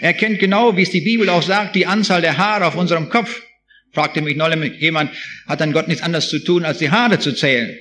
[0.00, 3.08] Er kennt genau, wie es die Bibel auch sagt, die Anzahl der Haare auf unserem
[3.08, 3.42] Kopf.
[3.92, 5.10] Fragte mich neulich jemand,
[5.46, 7.76] hat dann Gott nichts anderes zu tun, als die Haare zu zählen?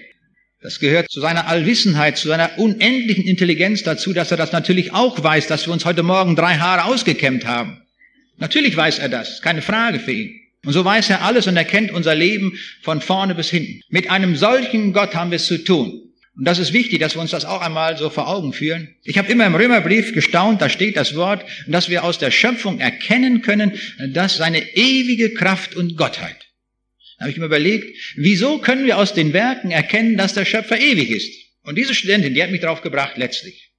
[0.61, 5.23] Das gehört zu seiner Allwissenheit, zu seiner unendlichen Intelligenz dazu, dass er das natürlich auch
[5.23, 7.81] weiß, dass wir uns heute Morgen drei Haare ausgekämmt haben.
[8.37, 10.39] Natürlich weiß er das, keine Frage für ihn.
[10.65, 13.81] Und so weiß er alles und er kennt unser Leben von vorne bis hinten.
[13.89, 16.08] Mit einem solchen Gott haben wir es zu tun.
[16.39, 18.95] Und das ist wichtig, dass wir uns das auch einmal so vor Augen führen.
[19.03, 22.79] Ich habe immer im Römerbrief gestaunt, da steht das Wort, dass wir aus der Schöpfung
[22.79, 23.77] erkennen können,
[24.13, 26.37] dass seine ewige Kraft und Gottheit.
[27.17, 30.79] Da habe ich mir überlegt, wieso können wir aus den Werken erkennen, dass der Schöpfer
[30.79, 31.29] ewig ist?
[31.63, 33.71] Und diese Studentin, die hat mich darauf gebracht, letztlich.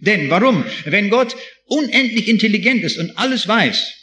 [0.00, 0.64] Denn warum?
[0.86, 1.36] Wenn Gott
[1.66, 3.94] unendlich intelligent ist und alles weiß,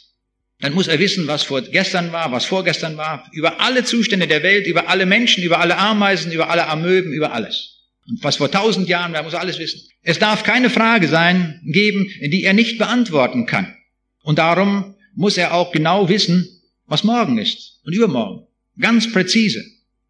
[0.60, 4.42] dann muss er wissen, was vor gestern war, was vorgestern war, über alle Zustände der
[4.42, 7.75] Welt, über alle Menschen, über alle Ameisen, über alle Amöben, über alles.
[8.08, 9.80] Und was vor tausend Jahren war, muss alles wissen.
[10.02, 13.74] Es darf keine Frage sein, geben, die er nicht beantworten kann.
[14.22, 16.48] Und darum muss er auch genau wissen,
[16.86, 18.46] was morgen ist und übermorgen.
[18.78, 19.64] Ganz präzise,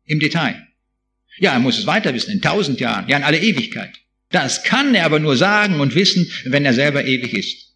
[0.05, 0.67] im Detail.
[1.39, 3.93] Ja, er muss es weiter wissen, in tausend Jahren, ja, in alle Ewigkeit.
[4.31, 7.75] Das kann er aber nur sagen und wissen, wenn er selber ewig ist.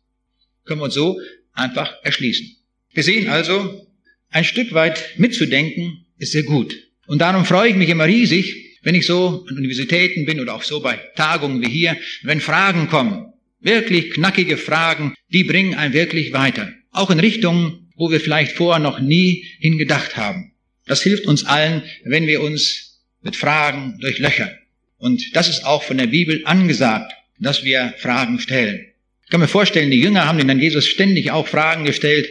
[0.65, 1.19] Können wir uns so
[1.53, 2.57] einfach erschließen.
[2.93, 3.87] Wir sehen also,
[4.31, 6.77] ein Stück weit mitzudenken ist sehr gut.
[7.07, 10.63] Und darum freue ich mich immer riesig, wenn ich so an Universitäten bin oder auch
[10.63, 13.33] so bei Tagungen wie hier, wenn Fragen kommen.
[13.61, 16.73] Wirklich knackige Fragen, die bringen einen wirklich weiter.
[16.93, 20.53] Auch in Richtungen, wo wir vielleicht vorher noch nie hingedacht haben.
[20.87, 24.51] Das hilft uns allen, wenn wir uns mit Fragen durchlöchern.
[24.97, 28.87] Und das ist auch von der Bibel angesagt, dass wir Fragen stellen.
[29.25, 32.29] Ich kann mir vorstellen, die Jünger haben den dann Jesus ständig auch Fragen gestellt.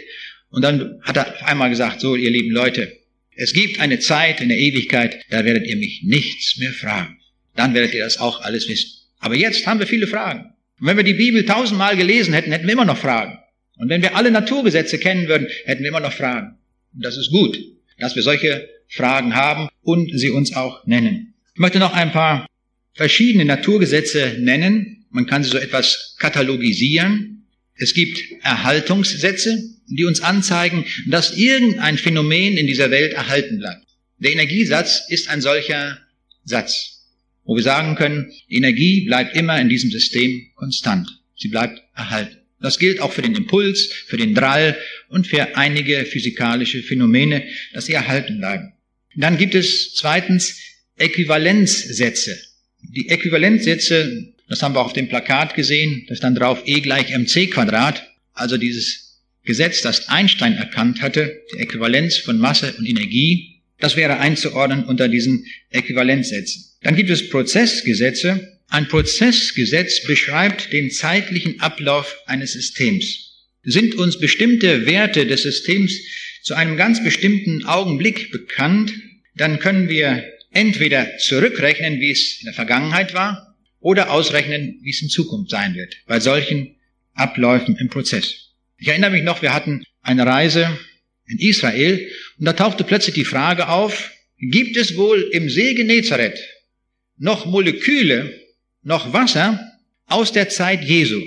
[0.49, 2.98] Und dann hat er einmal gesagt, so, ihr lieben Leute,
[3.41, 7.17] es gibt eine Zeit in der Ewigkeit, da werdet ihr mich nichts mehr fragen.
[7.55, 8.89] Dann werdet ihr das auch alles wissen.
[9.19, 10.51] Aber jetzt haben wir viele Fragen.
[10.77, 13.39] Und wenn wir die Bibel tausendmal gelesen hätten, hätten wir immer noch Fragen.
[13.77, 16.57] Und wenn wir alle Naturgesetze kennen würden, hätten wir immer noch Fragen.
[16.93, 17.57] Und das ist gut,
[17.97, 21.33] dass wir solche Fragen haben und sie uns auch nennen.
[21.53, 22.45] Ich möchte noch ein paar
[22.93, 25.05] verschiedene Naturgesetze nennen.
[25.11, 27.47] Man kann sie so etwas katalogisieren.
[27.75, 33.85] Es gibt Erhaltungssätze, die uns anzeigen, dass irgendein Phänomen in dieser Welt erhalten bleibt.
[34.19, 35.99] Der Energiesatz ist ein solcher
[36.43, 37.05] Satz,
[37.43, 41.07] wo wir sagen können, Energie bleibt immer in diesem System konstant.
[41.35, 42.37] Sie bleibt erhalten.
[42.61, 44.77] Das gilt auch für den Impuls, für den Drall
[45.07, 48.73] und für einige physikalische Phänomene, dass sie erhalten bleiben.
[49.15, 50.59] Dann gibt es zweitens
[50.97, 52.37] Äquivalenzsätze.
[52.81, 57.47] Die Äquivalenzsätze, das haben wir auf dem Plakat gesehen, da stand drauf E gleich mc
[57.47, 59.08] Quadrat, also dieses
[59.49, 65.07] Gesetz, das Einstein erkannt hatte, die Äquivalenz von Masse und Energie, das wäre einzuordnen unter
[65.07, 66.65] diesen Äquivalenzsätzen.
[66.83, 68.59] Dann gibt es Prozessgesetze.
[68.67, 73.47] Ein Prozessgesetz beschreibt den zeitlichen Ablauf eines Systems.
[73.63, 75.97] Sind uns bestimmte Werte des Systems
[76.43, 78.93] zu einem ganz bestimmten Augenblick bekannt,
[79.35, 85.01] dann können wir entweder zurückrechnen, wie es in der Vergangenheit war, oder ausrechnen, wie es
[85.01, 86.75] in Zukunft sein wird, bei solchen
[87.15, 88.48] Abläufen im Prozess.
[88.79, 90.79] Ich erinnere mich noch, wir hatten eine Reise
[91.27, 96.39] in Israel und da tauchte plötzlich die Frage auf, gibt es wohl im See Genezareth
[97.17, 98.33] noch Moleküle,
[98.81, 99.59] noch Wasser
[100.05, 101.21] aus der Zeit Jesu?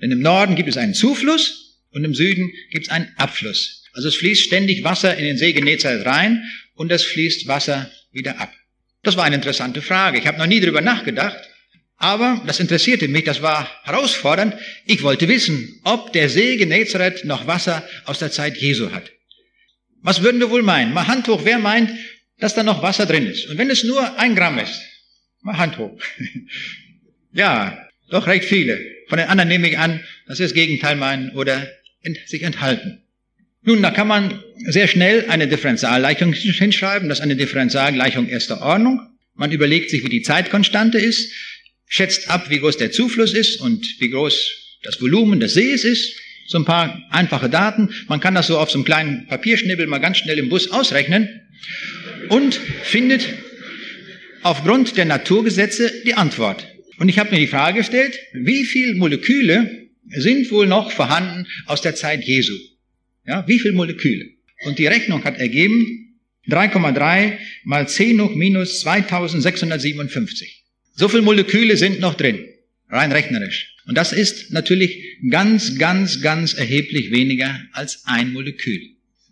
[0.00, 3.84] Denn im Norden gibt es einen Zufluss und im Süden gibt es einen Abfluss.
[3.94, 8.38] Also es fließt ständig Wasser in den See Genezareth rein und es fließt Wasser wieder
[8.38, 8.52] ab.
[9.02, 10.18] Das war eine interessante Frage.
[10.18, 11.38] Ich habe noch nie darüber nachgedacht,
[12.02, 14.56] aber das interessierte mich, das war herausfordernd.
[14.86, 19.12] Ich wollte wissen, ob der See Genezareth noch Wasser aus der Zeit Jesu hat.
[20.02, 20.92] Was würden wir wohl meinen?
[20.92, 21.92] Mal Hand hoch, wer meint,
[22.40, 23.46] dass da noch Wasser drin ist?
[23.46, 24.82] Und wenn es nur ein Gramm ist,
[25.42, 25.96] mal Hand hoch.
[27.32, 28.80] ja, doch recht viele.
[29.08, 31.68] Von den anderen nehme ich an, dass sie das Gegenteil meinen oder
[32.26, 33.00] sich enthalten.
[33.62, 37.08] Nun, da kann man sehr schnell eine Differentialgleichung hinschreiben.
[37.08, 39.08] Das ist eine Differentialgleichung erster Ordnung.
[39.34, 41.32] Man überlegt sich, wie die Zeitkonstante ist,
[41.92, 46.16] schätzt ab, wie groß der Zufluss ist und wie groß das Volumen des Sees ist.
[46.46, 47.90] So ein paar einfache Daten.
[48.08, 51.28] Man kann das so auf so einem kleinen Papierschnibbel mal ganz schnell im Bus ausrechnen
[52.30, 53.28] und findet
[54.42, 56.66] aufgrund der Naturgesetze die Antwort.
[56.96, 61.82] Und ich habe mir die Frage gestellt, wie viele Moleküle sind wohl noch vorhanden aus
[61.82, 62.54] der Zeit Jesu?
[63.26, 64.30] Ja, wie viel Moleküle?
[64.64, 66.18] Und die Rechnung hat ergeben
[66.48, 70.61] 3,3 mal 10 hoch minus 2657.
[70.94, 72.44] So viel Moleküle sind noch drin,
[72.90, 73.74] rein rechnerisch.
[73.86, 78.80] Und das ist natürlich ganz, ganz, ganz erheblich weniger als ein Molekül.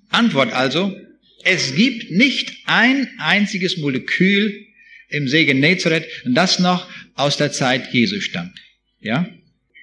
[0.09, 0.97] Antwort also,
[1.45, 4.67] es gibt nicht ein einziges Molekül
[5.09, 8.59] im See Genezareth, das noch aus der Zeit Jesu stammt.
[9.01, 9.29] Ja?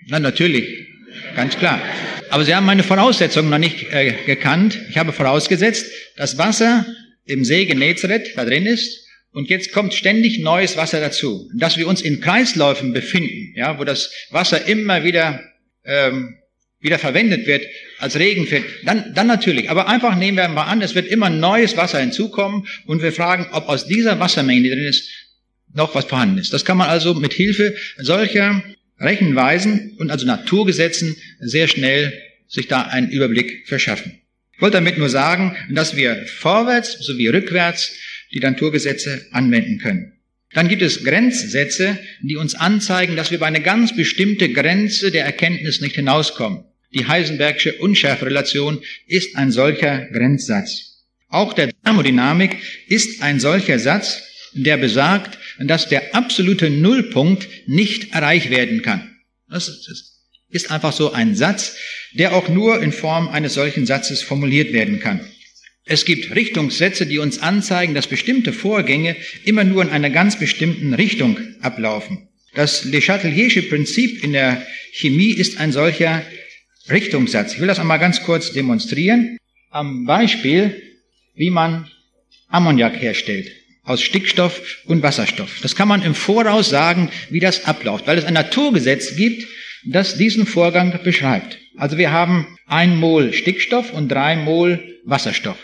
[0.08, 0.88] Na, natürlich.
[1.36, 1.82] Ganz klar.
[2.30, 4.78] Aber Sie haben meine Voraussetzungen noch nicht äh, gekannt.
[4.90, 6.86] Ich habe vorausgesetzt, dass Wasser
[7.26, 9.07] im See Genezareth da drin ist
[9.38, 11.48] und jetzt kommt ständig neues Wasser dazu.
[11.54, 15.40] Dass wir uns in Kreisläufen befinden, ja, wo das Wasser immer wieder
[15.86, 16.38] ähm,
[16.80, 17.64] wieder verwendet wird
[18.00, 18.48] als Regen
[18.84, 19.70] dann, dann natürlich.
[19.70, 23.46] Aber einfach nehmen wir mal an, es wird immer neues Wasser hinzukommen und wir fragen,
[23.52, 25.08] ob aus dieser Wassermenge, die drin ist,
[25.72, 26.52] noch was vorhanden ist.
[26.52, 28.64] Das kann man also mit Hilfe solcher
[29.00, 32.12] Rechenweisen und also Naturgesetzen sehr schnell
[32.48, 34.20] sich da einen Überblick verschaffen.
[34.54, 37.94] Ich wollte damit nur sagen, dass wir vorwärts sowie rückwärts
[38.32, 40.14] die Naturgesetze anwenden können.
[40.54, 45.26] Dann gibt es Grenzsätze, die uns anzeigen, dass wir bei einer ganz bestimmte Grenze der
[45.26, 46.64] Erkenntnis nicht hinauskommen.
[46.94, 51.04] Die Heisenbergsche Unschärferelation ist ein solcher Grenzsatz.
[51.28, 52.58] Auch der Thermodynamik
[52.88, 54.24] ist ein solcher Satz,
[54.54, 59.18] der besagt, dass der absolute Nullpunkt nicht erreicht werden kann.
[59.50, 59.68] Das
[60.50, 61.76] ist einfach so ein Satz,
[62.14, 65.20] der auch nur in Form eines solchen Satzes formuliert werden kann.
[65.88, 69.16] Es gibt Richtungssätze, die uns anzeigen, dass bestimmte Vorgänge
[69.46, 72.28] immer nur in einer ganz bestimmten Richtung ablaufen.
[72.54, 76.24] Das Le Chateliersche Prinzip in der Chemie ist ein solcher
[76.90, 77.54] Richtungssatz.
[77.54, 79.38] Ich will das einmal ganz kurz demonstrieren.
[79.70, 80.82] Am Beispiel,
[81.36, 81.90] wie man
[82.50, 83.52] Ammoniak herstellt
[83.84, 85.60] aus Stickstoff und Wasserstoff.
[85.62, 89.48] Das kann man im Voraus sagen, wie das abläuft, weil es ein Naturgesetz gibt,
[89.86, 91.58] das diesen Vorgang beschreibt.
[91.78, 95.58] Also wir haben ein Mol Stickstoff und drei Mol Wasserstoff.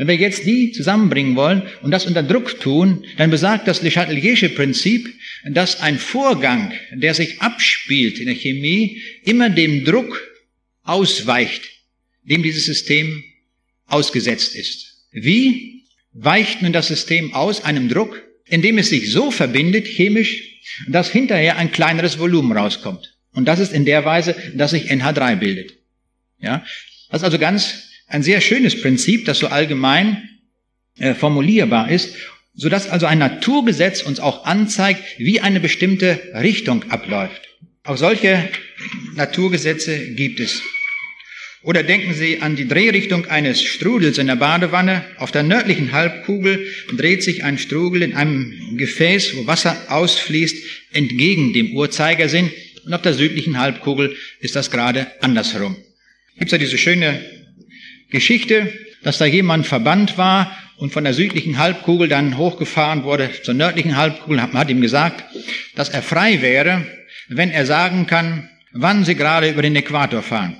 [0.00, 3.90] Wenn wir jetzt die zusammenbringen wollen und das unter Druck tun, dann besagt das Le
[3.90, 5.06] Chateliersche Prinzip,
[5.44, 10.18] dass ein Vorgang, der sich abspielt in der Chemie, immer dem Druck
[10.84, 11.68] ausweicht,
[12.22, 13.22] dem dieses System
[13.88, 15.04] ausgesetzt ist.
[15.12, 15.84] Wie
[16.14, 18.22] weicht nun das System aus einem Druck?
[18.46, 23.18] Indem es sich so verbindet, chemisch, dass hinterher ein kleineres Volumen rauskommt.
[23.34, 25.74] Und das ist in der Weise, dass sich NH3 bildet.
[26.40, 26.64] Ja,
[27.10, 30.28] das ist also ganz ein sehr schönes Prinzip, das so allgemein
[30.98, 32.14] äh, formulierbar ist,
[32.54, 37.40] so dass also ein Naturgesetz uns auch anzeigt, wie eine bestimmte Richtung abläuft.
[37.84, 38.48] Auch solche
[39.14, 40.62] Naturgesetze gibt es.
[41.62, 45.04] Oder denken Sie an die Drehrichtung eines Strudels in der Badewanne.
[45.18, 50.56] Auf der nördlichen Halbkugel dreht sich ein Strudel in einem Gefäß, wo Wasser ausfließt,
[50.92, 52.50] entgegen dem Uhrzeigersinn.
[52.84, 55.76] Und auf der südlichen Halbkugel ist das gerade andersherum.
[56.38, 57.22] Gibt ja diese schöne
[58.10, 63.54] Geschichte, dass da jemand verbannt war und von der südlichen Halbkugel dann hochgefahren wurde zur
[63.54, 64.36] nördlichen Halbkugel.
[64.36, 65.24] Man hat ihm gesagt,
[65.74, 66.86] dass er frei wäre,
[67.28, 70.56] wenn er sagen kann, wann sie gerade über den Äquator fahren.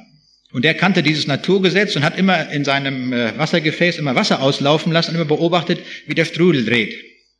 [0.52, 4.92] Und er kannte dieses Naturgesetz und hat immer in seinem äh, Wassergefäß immer Wasser auslaufen
[4.92, 6.94] lassen und immer beobachtet, wie der Strudel dreht.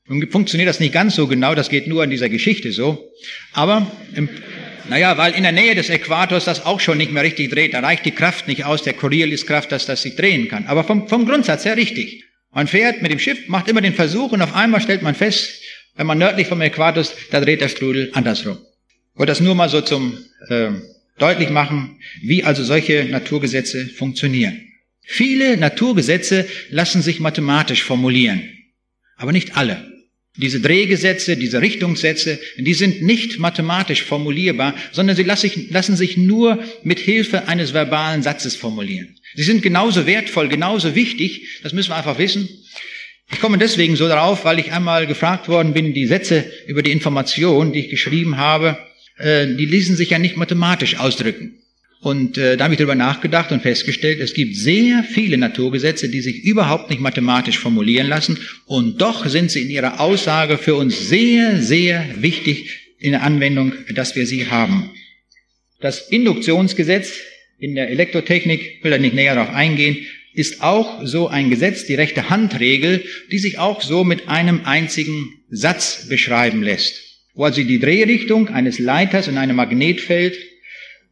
[0.06, 3.11] Nun funktioniert das nicht ganz so genau, das geht nur in dieser Geschichte so.
[3.52, 4.28] Aber, im,
[4.88, 7.80] naja, weil in der Nähe des Äquators das auch schon nicht mehr richtig dreht, da
[7.80, 10.66] reicht die Kraft nicht aus, der Corioliskraft, dass das sich drehen kann.
[10.66, 12.24] Aber vom, vom Grundsatz her richtig.
[12.52, 15.62] Man fährt mit dem Schiff, macht immer den Versuch und auf einmal stellt man fest,
[15.96, 18.58] wenn man nördlich vom Äquator ist, da dreht der Strudel andersrum.
[19.12, 20.18] Ich wollte das nur mal so zum
[20.48, 20.70] äh,
[21.18, 24.60] deutlich machen, wie also solche Naturgesetze funktionieren.
[25.02, 28.42] Viele Naturgesetze lassen sich mathematisch formulieren,
[29.16, 29.89] aber nicht alle.
[30.41, 36.99] Diese Drehgesetze, diese Richtungssätze, die sind nicht mathematisch formulierbar, sondern sie lassen sich nur mit
[36.99, 39.16] Hilfe eines verbalen Satzes formulieren.
[39.34, 42.49] Sie sind genauso wertvoll, genauso wichtig, das müssen wir einfach wissen.
[43.32, 46.91] Ich komme deswegen so darauf, weil ich einmal gefragt worden bin, die Sätze über die
[46.91, 48.78] Information, die ich geschrieben habe,
[49.18, 51.61] äh, die ließen sich ja nicht mathematisch ausdrücken.
[52.03, 56.22] Und äh, da habe ich darüber nachgedacht und festgestellt, es gibt sehr viele Naturgesetze, die
[56.22, 61.09] sich überhaupt nicht mathematisch formulieren lassen und doch sind sie in ihrer Aussage für uns
[61.09, 64.90] sehr, sehr wichtig in der Anwendung, dass wir sie haben.
[65.80, 67.18] Das Induktionsgesetz
[67.59, 69.98] in der Elektrotechnik, will da nicht näher darauf eingehen,
[70.32, 75.34] ist auch so ein Gesetz, die rechte Handregel, die sich auch so mit einem einzigen
[75.51, 80.36] Satz beschreiben lässt wo also die Drehrichtung eines Leiters in einem Magnetfeld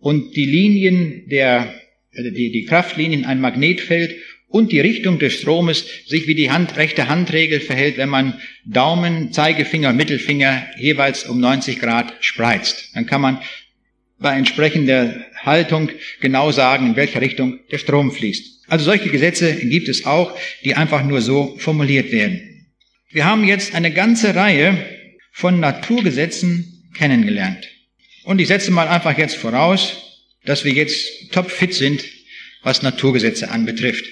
[0.00, 1.74] und die Linien der,
[2.12, 4.16] äh, die, die Kraftlinien ein Magnetfeld
[4.48, 9.32] und die Richtung des Stromes sich wie die Hand, rechte Handregel verhält, wenn man Daumen,
[9.32, 12.90] Zeigefinger, Mittelfinger jeweils um 90 Grad spreizt.
[12.94, 13.38] Dann kann man
[14.18, 15.90] bei entsprechender Haltung
[16.20, 18.64] genau sagen, in welche Richtung der Strom fließt.
[18.68, 22.66] Also solche Gesetze gibt es auch, die einfach nur so formuliert werden.
[23.10, 24.76] Wir haben jetzt eine ganze Reihe
[25.32, 27.68] von Naturgesetzen kennengelernt.
[28.28, 29.94] Und ich setze mal einfach jetzt voraus,
[30.44, 32.04] dass wir jetzt topfit sind,
[32.62, 34.04] was Naturgesetze anbetrifft.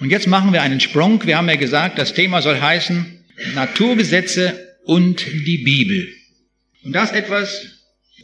[0.00, 1.24] Und jetzt machen wir einen Sprung.
[1.24, 3.24] Wir haben ja gesagt, das Thema soll heißen
[3.54, 6.12] Naturgesetze und die Bibel.
[6.82, 7.64] Und das ist etwas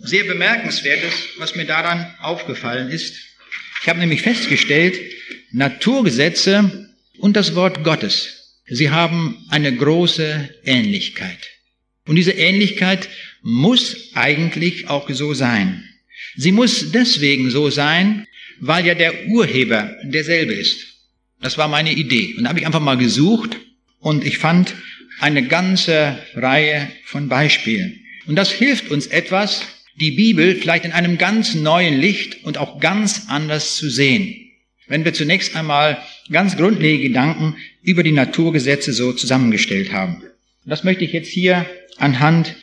[0.02, 3.14] sehr Bemerkenswertes, was mir daran aufgefallen ist.
[3.82, 4.98] Ich habe nämlich festgestellt,
[5.52, 11.38] Naturgesetze und das Wort Gottes, sie haben eine große Ähnlichkeit.
[12.04, 13.08] Und diese Ähnlichkeit
[13.42, 15.84] muss eigentlich auch so sein.
[16.36, 18.26] Sie muss deswegen so sein,
[18.60, 20.86] weil ja der Urheber derselbe ist.
[21.40, 22.34] Das war meine Idee.
[22.36, 23.56] Und da habe ich einfach mal gesucht
[23.98, 24.74] und ich fand
[25.20, 28.00] eine ganze Reihe von Beispielen.
[28.26, 29.62] Und das hilft uns etwas,
[29.98, 34.34] die Bibel vielleicht in einem ganz neuen Licht und auch ganz anders zu sehen.
[34.86, 40.22] Wenn wir zunächst einmal ganz grundlegende Gedanken über die Naturgesetze so zusammengestellt haben.
[40.64, 41.66] Das möchte ich jetzt hier
[41.96, 42.56] anhand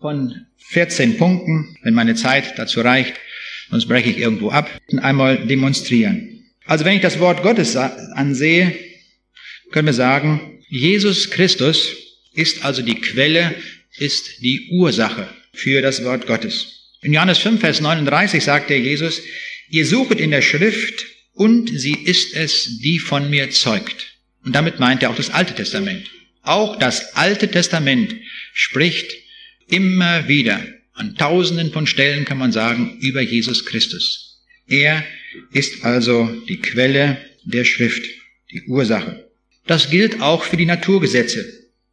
[0.00, 3.14] von 14 Punkten, wenn meine Zeit dazu reicht,
[3.70, 6.44] sonst breche ich irgendwo ab, einmal demonstrieren.
[6.64, 8.76] Also wenn ich das Wort Gottes ansehe,
[9.72, 11.96] können wir sagen, Jesus Christus
[12.32, 13.54] ist also die Quelle,
[13.98, 16.96] ist die Ursache für das Wort Gottes.
[17.02, 19.20] In Johannes 5, Vers 39 sagt der Jesus,
[19.68, 24.14] ihr suchet in der Schrift und sie ist es, die von mir zeugt.
[24.44, 26.10] Und damit meint er auch das Alte Testament.
[26.42, 28.14] Auch das Alte Testament
[28.52, 29.12] spricht
[29.70, 30.60] immer wieder,
[30.94, 34.42] an tausenden von Stellen kann man sagen, über Jesus Christus.
[34.66, 35.04] Er
[35.52, 38.04] ist also die Quelle der Schrift,
[38.50, 39.28] die Ursache.
[39.66, 41.44] Das gilt auch für die Naturgesetze.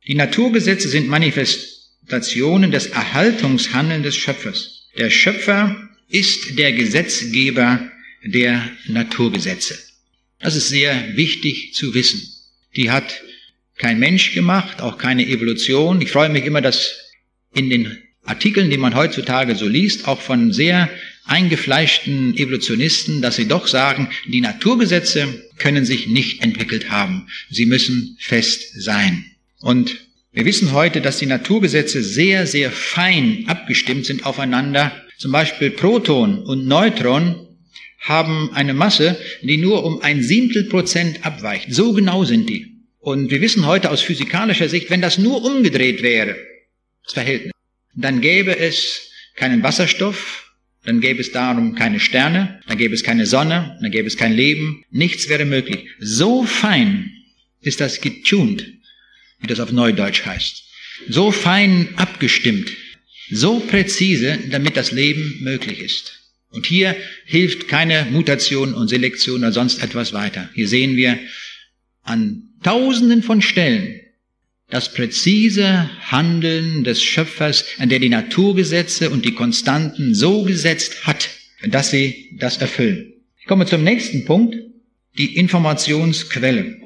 [0.07, 4.87] Die Naturgesetze sind Manifestationen des Erhaltungshandelns des Schöpfers.
[4.97, 7.91] Der Schöpfer ist der Gesetzgeber
[8.23, 9.77] der Naturgesetze.
[10.39, 12.21] Das ist sehr wichtig zu wissen.
[12.75, 13.21] Die hat
[13.77, 16.01] kein Mensch gemacht, auch keine Evolution.
[16.01, 17.06] Ich freue mich immer, dass
[17.53, 20.89] in den Artikeln, die man heutzutage so liest, auch von sehr
[21.25, 27.27] eingefleischten Evolutionisten, dass sie doch sagen, die Naturgesetze können sich nicht entwickelt haben.
[27.49, 29.25] Sie müssen fest sein.
[29.59, 29.97] Und
[30.31, 34.91] wir wissen heute, dass die Naturgesetze sehr, sehr fein abgestimmt sind aufeinander.
[35.17, 37.47] Zum Beispiel Proton und Neutron
[37.99, 41.67] haben eine Masse, die nur um ein Siebtel Prozent abweicht.
[41.73, 42.83] So genau sind die.
[42.99, 46.35] Und wir wissen heute aus physikalischer Sicht, wenn das nur umgedreht wäre,
[47.07, 47.53] das Verhältnis,
[47.95, 50.53] dann gäbe es keinen Wasserstoff,
[50.83, 54.33] dann gäbe es darum keine Sterne, dann gäbe es keine Sonne, dann gäbe es kein
[54.33, 55.87] Leben, nichts wäre möglich.
[55.99, 57.11] So fein
[57.61, 58.65] ist das getuned,
[59.39, 60.63] wie das auf Neudeutsch heißt.
[61.09, 62.71] So fein abgestimmt,
[63.29, 66.13] so präzise, damit das Leben möglich ist.
[66.49, 66.95] Und hier
[67.25, 70.49] hilft keine Mutation und Selektion oder sonst etwas weiter.
[70.55, 71.19] Hier sehen wir
[72.03, 73.99] an Tausenden von Stellen
[74.69, 81.29] das präzise Handeln des Schöpfers, an der die Naturgesetze und die Konstanten so gesetzt hat,
[81.65, 83.13] dass sie das erfüllen.
[83.39, 84.55] Ich komme zum nächsten Punkt,
[85.17, 86.77] die Informationsquelle.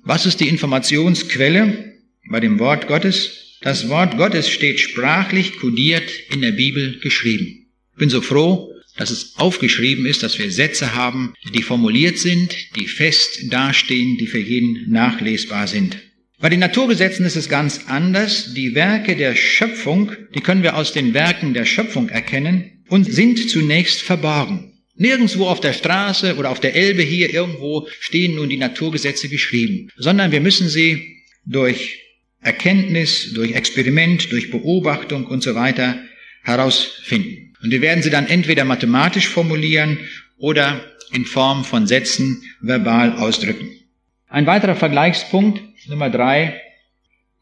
[0.00, 1.94] Was ist die Informationsquelle
[2.28, 3.56] bei dem Wort Gottes?
[3.60, 7.66] Das Wort Gottes steht sprachlich kodiert in der Bibel geschrieben.
[7.92, 12.54] Ich bin so froh, dass es aufgeschrieben ist, dass wir Sätze haben, die formuliert sind,
[12.76, 15.96] die fest dastehen, die für jeden nachlesbar sind.
[16.40, 18.54] Bei den Naturgesetzen ist es ganz anders.
[18.54, 23.50] Die Werke der Schöpfung, die können wir aus den Werken der Schöpfung erkennen und sind
[23.50, 24.72] zunächst verborgen.
[24.94, 29.90] Nirgendwo auf der Straße oder auf der Elbe hier irgendwo stehen nun die Naturgesetze geschrieben,
[29.96, 31.98] sondern wir müssen sie durch
[32.40, 36.00] Erkenntnis, durch Experiment, durch Beobachtung und so weiter
[36.44, 37.54] herausfinden.
[37.62, 39.98] Und wir werden sie dann entweder mathematisch formulieren
[40.36, 43.70] oder in Form von Sätzen verbal ausdrücken.
[44.28, 46.60] Ein weiterer Vergleichspunkt, Nummer drei,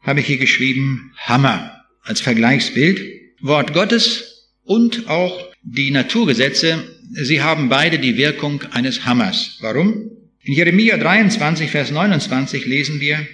[0.01, 3.01] habe ich hier geschrieben, Hammer als Vergleichsbild.
[3.41, 9.57] Wort Gottes und auch die Naturgesetze, sie haben beide die Wirkung eines Hammers.
[9.59, 10.11] Warum?
[10.43, 13.27] In Jeremia 23, Vers 29 lesen wir,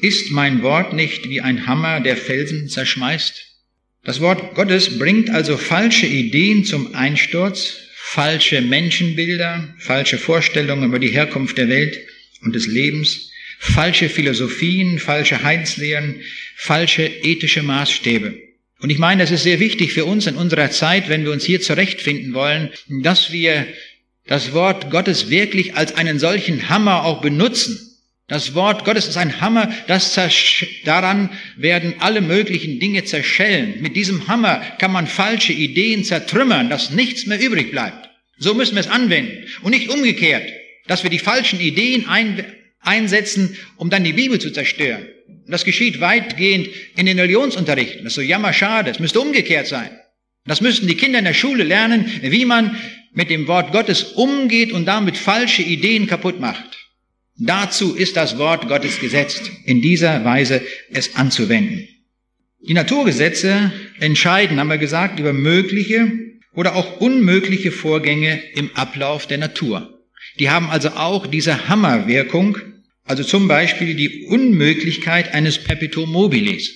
[0.00, 3.46] ist mein Wort nicht wie ein Hammer, der Felsen zerschmeißt?
[4.04, 11.10] Das Wort Gottes bringt also falsche Ideen zum Einsturz, falsche Menschenbilder, falsche Vorstellungen über die
[11.10, 11.98] Herkunft der Welt
[12.42, 16.20] und des Lebens, falsche Philosophien, falsche Heilslehren,
[16.56, 18.34] falsche ethische Maßstäbe.
[18.80, 21.44] Und ich meine, es ist sehr wichtig für uns in unserer Zeit, wenn wir uns
[21.44, 22.70] hier zurechtfinden wollen,
[23.02, 23.66] dass wir
[24.26, 27.88] das Wort Gottes wirklich als einen solchen Hammer auch benutzen,
[28.28, 30.14] das Wort Gottes ist ein Hammer, das
[30.84, 33.80] daran werden alle möglichen Dinge zerschellen.
[33.80, 38.10] Mit diesem Hammer kann man falsche Ideen zertrümmern, dass nichts mehr übrig bleibt.
[38.36, 40.46] So müssen wir es anwenden und nicht umgekehrt,
[40.86, 42.44] dass wir die falschen Ideen ein,
[42.80, 45.06] einsetzen, um dann die Bibel zu zerstören.
[45.26, 48.04] Und das geschieht weitgehend in den Religionsunterrichten.
[48.04, 48.90] Das ist so jammerschade.
[48.90, 49.90] Es müsste umgekehrt sein.
[50.44, 52.76] Das müssten die Kinder in der Schule lernen, wie man
[53.12, 56.78] mit dem Wort Gottes umgeht und damit falsche Ideen kaputt macht.
[57.36, 60.60] Dazu ist das Wort Gottes gesetzt, in dieser Weise
[60.90, 61.86] es anzuwenden.
[62.60, 66.10] Die Naturgesetze entscheiden, haben wir gesagt, über mögliche
[66.54, 69.97] oder auch unmögliche Vorgänge im Ablauf der Natur.
[70.38, 72.58] Die haben also auch diese Hammerwirkung,
[73.04, 76.70] also zum Beispiel die Unmöglichkeit eines Perpetuum mobiles,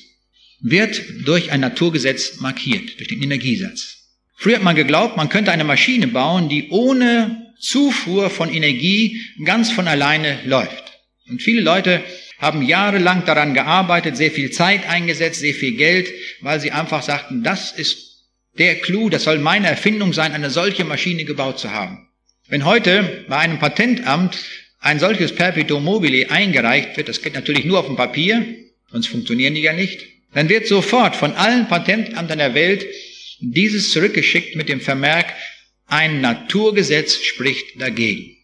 [0.61, 3.99] wird durch ein Naturgesetz markiert, durch den Energiesatz.
[4.37, 9.71] Früher hat man geglaubt, man könnte eine Maschine bauen, die ohne Zufuhr von Energie ganz
[9.71, 10.99] von alleine läuft.
[11.29, 12.03] Und viele Leute
[12.39, 16.09] haben jahrelang daran gearbeitet, sehr viel Zeit eingesetzt, sehr viel Geld,
[16.41, 18.27] weil sie einfach sagten, das ist
[18.59, 22.09] der Clou, das soll meine Erfindung sein, eine solche Maschine gebaut zu haben.
[22.49, 24.37] Wenn heute bei einem Patentamt
[24.81, 28.45] ein solches Perpetuum mobile eingereicht wird, das geht natürlich nur auf dem Papier,
[28.91, 30.01] sonst funktionieren die ja nicht,
[30.35, 32.85] dann wird sofort von allen Patentamtern der Welt
[33.41, 35.27] dieses zurückgeschickt mit dem Vermerk,
[35.87, 38.37] ein Naturgesetz spricht dagegen.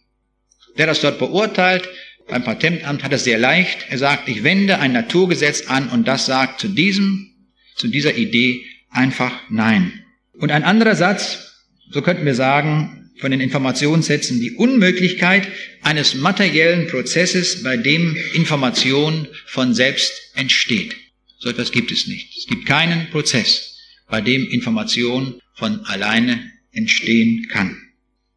[0.77, 1.89] Der das dort beurteilt,
[2.27, 3.87] beim Patentamt hat es sehr leicht.
[3.89, 7.31] Er sagt, ich wende ein Naturgesetz an und das sagt zu diesem,
[7.75, 10.05] zu dieser Idee einfach Nein.
[10.33, 15.47] Und ein anderer Satz, so könnten wir sagen, von den Informationssätzen die Unmöglichkeit
[15.81, 20.95] eines materiellen Prozesses, bei dem Information von selbst entsteht.
[21.37, 22.37] So etwas gibt es nicht.
[22.37, 23.77] Es gibt keinen Prozess,
[24.09, 27.77] bei dem Information von alleine entstehen kann.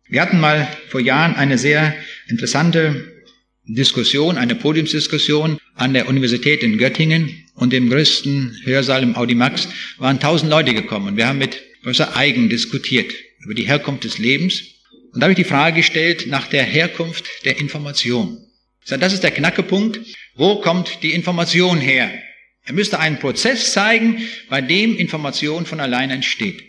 [0.09, 1.95] Wir hatten mal vor Jahren eine sehr
[2.28, 3.12] interessante
[3.64, 9.68] Diskussion, eine Podiumsdiskussion an der Universität in Göttingen und im größten Hörsaal im Audimax
[9.99, 13.14] waren tausend Leute gekommen und wir haben mit Professor Eigen diskutiert
[13.45, 14.62] über die Herkunft des Lebens
[15.13, 18.39] und da habe ich die Frage gestellt nach der Herkunft der Information.
[18.87, 20.01] Das ist der Knackepunkt.
[20.35, 22.11] Wo kommt die Information her?
[22.65, 26.63] Er müsste einen Prozess zeigen, bei dem Information von allein entsteht.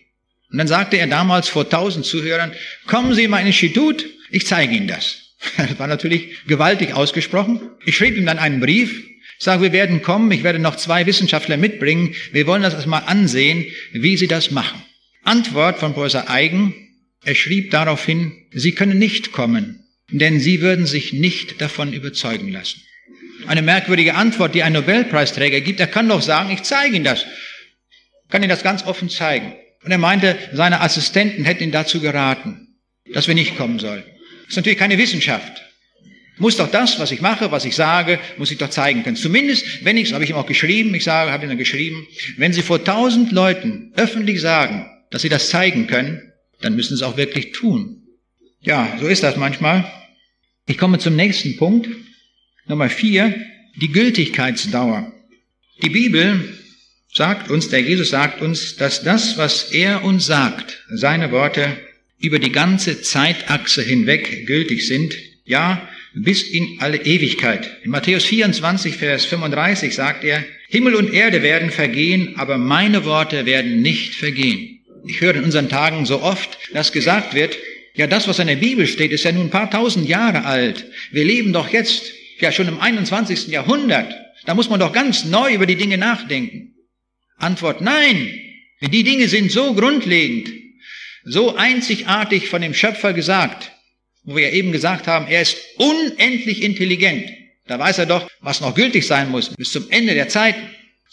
[0.52, 2.54] Und dann sagte er damals vor tausend Zuhörern,
[2.86, 5.20] kommen Sie in mein Institut, ich zeige Ihnen das.
[5.58, 7.60] Das war natürlich gewaltig ausgesprochen.
[7.86, 9.04] Ich schrieb ihm dann einen Brief,
[9.40, 13.66] sage, wir werden kommen, ich werde noch zwei Wissenschaftler mitbringen, wir wollen das erstmal ansehen,
[13.92, 14.82] wie Sie das machen.
[15.24, 16.83] Antwort von Professor Eigen,
[17.26, 22.82] er schrieb daraufhin, Sie können nicht kommen, denn Sie würden sich nicht davon überzeugen lassen.
[23.48, 25.80] Eine merkwürdige Antwort, die ein Nobelpreisträger gibt.
[25.80, 27.26] Er kann doch sagen, ich zeige Ihnen das.
[28.30, 29.54] Kann Ihnen das ganz offen zeigen.
[29.84, 32.78] Und er meinte, seine Assistenten hätten ihn dazu geraten,
[33.14, 34.10] dass wir nicht kommen sollten.
[34.44, 35.62] Das ist natürlich keine Wissenschaft.
[36.38, 39.16] Muss doch das, was ich mache, was ich sage, muss ich doch zeigen können.
[39.16, 42.08] Zumindest, wenn ich, habe ich ihm auch geschrieben, ich sage, habe ihm geschrieben,
[42.38, 46.33] wenn Sie vor tausend Leuten öffentlich sagen, dass Sie das zeigen können,
[46.64, 48.04] dann müssen Sie es auch wirklich tun.
[48.62, 49.92] Ja, so ist das manchmal.
[50.66, 51.90] Ich komme zum nächsten Punkt.
[52.66, 53.36] Nummer vier,
[53.76, 55.12] die Gültigkeitsdauer.
[55.82, 56.58] Die Bibel
[57.14, 61.78] sagt uns, der Jesus sagt uns, dass das, was er uns sagt, seine Worte
[62.20, 65.14] über die ganze Zeitachse hinweg gültig sind,
[65.46, 67.70] ja, bis in alle Ewigkeit.
[67.84, 73.46] In Matthäus 24, Vers 35 sagt er, Himmel und Erde werden vergehen, aber meine Worte
[73.46, 74.73] werden nicht vergehen.
[75.06, 77.58] Ich höre in unseren Tagen so oft, dass gesagt wird,
[77.96, 80.86] ja, das, was in der Bibel steht, ist ja nun ein paar tausend Jahre alt.
[81.12, 83.48] Wir leben doch jetzt ja schon im 21.
[83.48, 84.14] Jahrhundert.
[84.46, 86.74] Da muss man doch ganz neu über die Dinge nachdenken.
[87.38, 88.40] Antwort nein.
[88.82, 90.50] Die Dinge sind so grundlegend,
[91.24, 93.72] so einzigartig von dem Schöpfer gesagt,
[94.24, 97.30] wo wir ja eben gesagt haben, er ist unendlich intelligent.
[97.68, 100.56] Da weiß er doch, was noch gültig sein muss bis zum Ende der Zeit,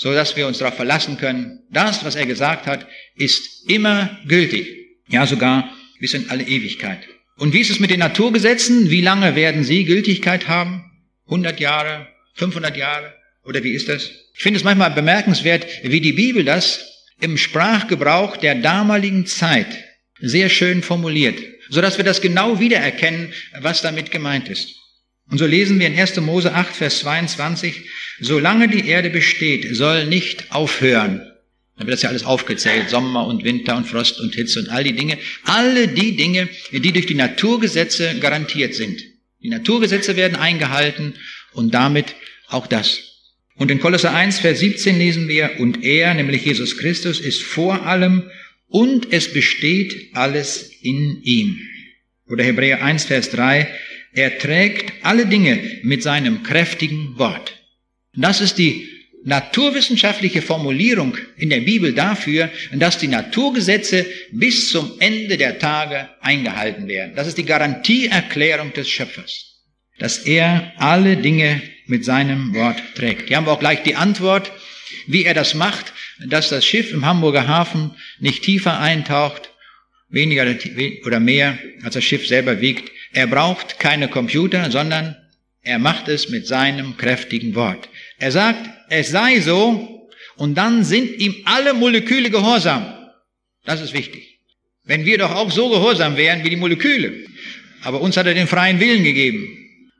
[0.01, 1.61] so dass wir uns darauf verlassen können.
[1.70, 2.86] Das, was er gesagt hat,
[3.16, 4.66] ist immer gültig.
[5.09, 5.70] Ja, sogar
[6.01, 7.01] bis in alle Ewigkeit.
[7.36, 8.90] Und wie ist es mit den Naturgesetzen?
[8.90, 10.90] Wie lange werden sie Gültigkeit haben?
[11.26, 14.11] 100 Jahre, 500 Jahre oder wie ist das?
[14.34, 16.82] Ich finde es manchmal bemerkenswert, wie die Bibel das
[17.20, 19.84] im Sprachgebrauch der damaligen Zeit
[20.18, 21.38] sehr schön formuliert,
[21.68, 24.80] so dass wir das genau wiedererkennen, was damit gemeint ist.
[25.31, 26.16] Und so lesen wir in 1.
[26.20, 27.89] Mose 8, Vers 22,
[28.20, 31.22] solange die Erde besteht, soll nicht aufhören.
[31.76, 34.85] Dann wird das ja alles aufgezählt, Sommer und Winter und Frost und Hitze und all
[34.85, 35.16] die Dinge.
[35.45, 39.01] Alle die Dinge, die durch die Naturgesetze garantiert sind.
[39.43, 41.14] Die Naturgesetze werden eingehalten
[41.53, 42.14] und damit
[42.49, 43.01] auch das.
[43.57, 47.87] Und in Kolosser 1, Vers 17 lesen wir, und er, nämlich Jesus Christus, ist vor
[47.87, 48.31] allem
[48.68, 51.59] und es besteht alles in ihm.
[52.26, 53.68] Oder Hebräer 1, Vers 3,
[54.12, 57.54] er trägt alle Dinge mit seinem kräftigen Wort.
[58.14, 58.88] Das ist die
[59.24, 66.88] naturwissenschaftliche Formulierung in der Bibel dafür, dass die Naturgesetze bis zum Ende der Tage eingehalten
[66.88, 67.14] werden.
[67.14, 69.62] Das ist die Garantieerklärung des Schöpfers,
[69.98, 73.28] dass er alle Dinge mit seinem Wort trägt.
[73.28, 74.50] Hier haben wir auch gleich die Antwort,
[75.06, 75.92] wie er das macht,
[76.26, 79.50] dass das Schiff im Hamburger Hafen nicht tiefer eintaucht,
[80.08, 80.46] weniger
[81.04, 82.90] oder mehr, als das Schiff selber wiegt.
[83.12, 85.16] Er braucht keine Computer, sondern
[85.62, 87.88] er macht es mit seinem kräftigen Wort.
[88.18, 92.94] Er sagt, es sei so, und dann sind ihm alle Moleküle gehorsam.
[93.64, 94.38] Das ist wichtig.
[94.84, 97.26] Wenn wir doch auch so gehorsam wären wie die Moleküle.
[97.82, 99.46] Aber uns hat er den freien Willen gegeben.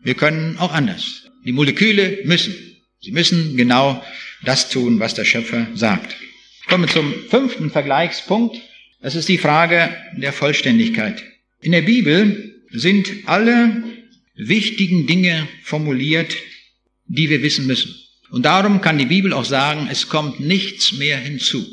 [0.03, 1.29] Wir können auch anders.
[1.45, 2.55] Die Moleküle müssen.
[3.01, 4.03] Sie müssen genau
[4.43, 6.17] das tun, was der Schöpfer sagt.
[6.63, 8.57] Ich komme zum fünften Vergleichspunkt.
[9.03, 11.23] Das ist die Frage der Vollständigkeit.
[11.61, 13.83] In der Bibel sind alle
[14.37, 16.37] wichtigen Dinge formuliert,
[17.07, 17.95] die wir wissen müssen.
[18.31, 21.67] Und darum kann die Bibel auch sagen, es kommt nichts mehr hinzu.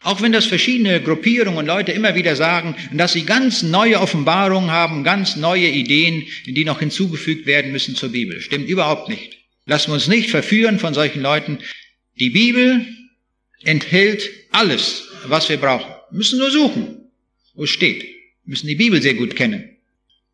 [0.00, 4.70] Auch wenn das verschiedene Gruppierungen und Leute immer wieder sagen, dass sie ganz neue Offenbarungen
[4.70, 8.40] haben, ganz neue Ideen, die noch hinzugefügt werden müssen zur Bibel.
[8.40, 9.38] Stimmt überhaupt nicht.
[9.66, 11.58] Lassen wir uns nicht verführen von solchen Leuten.
[12.18, 12.86] Die Bibel
[13.64, 15.92] enthält alles, was wir brauchen.
[16.10, 17.10] Wir müssen nur suchen,
[17.54, 18.02] wo es steht.
[18.02, 18.12] Wir
[18.44, 19.77] müssen die Bibel sehr gut kennen.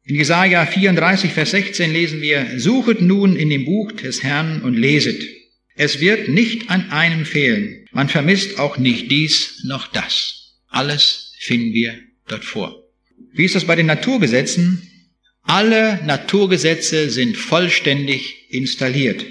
[0.07, 4.75] In Jesaja 34, Vers 16 lesen wir, Suchet nun in dem Buch des Herrn und
[4.75, 5.23] leset.
[5.77, 7.89] Es wird nicht an einem fehlen.
[7.91, 10.59] Man vermisst auch nicht dies noch das.
[10.69, 11.95] Alles finden wir
[12.29, 12.85] dort vor.
[13.33, 14.91] Wie ist das bei den Naturgesetzen?
[15.43, 19.25] Alle Naturgesetze sind vollständig installiert.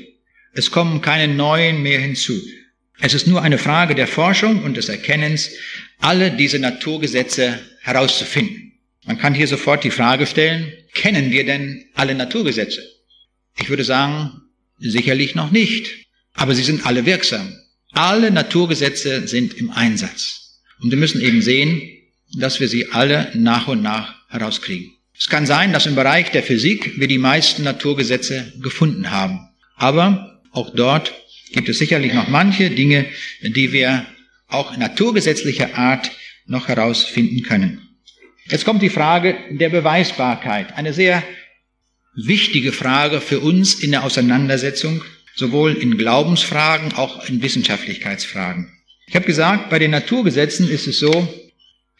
[0.54, 2.34] Es kommen keine neuen mehr hinzu.
[3.00, 5.52] Es ist nur eine Frage der Forschung und des Erkennens,
[6.00, 8.73] alle diese Naturgesetze herauszufinden.
[9.06, 12.82] Man kann hier sofort die Frage stellen, kennen wir denn alle Naturgesetze?
[13.58, 14.32] Ich würde sagen,
[14.80, 15.90] sicherlich noch nicht,
[16.34, 17.54] aber sie sind alle wirksam.
[17.92, 20.62] Alle Naturgesetze sind im Einsatz.
[20.82, 21.82] Und wir müssen eben sehen,
[22.36, 24.92] dass wir sie alle nach und nach herauskriegen.
[25.18, 29.48] Es kann sein, dass im Bereich der Physik wir die meisten Naturgesetze gefunden haben.
[29.76, 31.14] Aber auch dort
[31.52, 33.06] gibt es sicherlich noch manche Dinge,
[33.42, 34.06] die wir
[34.48, 36.12] auch naturgesetzlicher Art
[36.46, 37.83] noch herausfinden können.
[38.50, 40.76] Jetzt kommt die Frage der Beweisbarkeit.
[40.76, 41.24] Eine sehr
[42.16, 45.04] wichtige Frage für uns in der Auseinandersetzung,
[45.36, 48.72] sowohl in Glaubensfragen, auch in Wissenschaftlichkeitsfragen.
[49.08, 51.28] Ich habe gesagt, bei den Naturgesetzen ist es so,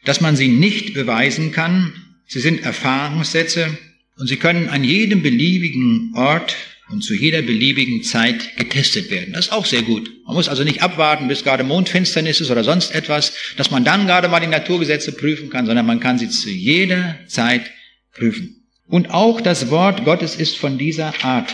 [0.06, 1.94] dass man sie nicht beweisen kann.
[2.28, 3.78] Sie sind Erfahrungssätze
[4.18, 6.56] und sie können an jedem beliebigen Ort
[6.90, 9.34] und zu jeder beliebigen Zeit getestet werden.
[9.34, 10.12] Das ist auch sehr gut.
[10.26, 14.06] Man muss also nicht abwarten, bis gerade Mondfinsternis ist oder sonst etwas, dass man dann
[14.06, 17.72] gerade mal die Naturgesetze prüfen kann, sondern man kann sie zu jeder Zeit
[18.14, 18.64] prüfen.
[18.88, 21.54] Und auch das Wort Gottes ist von dieser Art.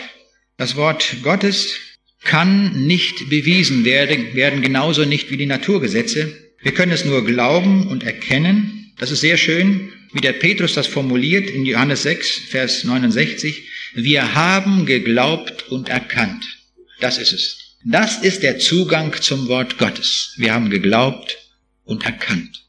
[0.57, 1.75] Das Wort Gottes
[2.23, 6.35] kann nicht bewiesen werden, werden genauso nicht wie die Naturgesetze.
[6.61, 8.93] Wir können es nur glauben und erkennen.
[8.97, 13.67] Das ist sehr schön, wie der Petrus das formuliert in Johannes 6, Vers 69.
[13.93, 16.45] Wir haben geglaubt und erkannt.
[16.99, 17.57] Das ist es.
[17.85, 20.33] Das ist der Zugang zum Wort Gottes.
[20.37, 21.37] Wir haben geglaubt
[21.85, 22.65] und erkannt.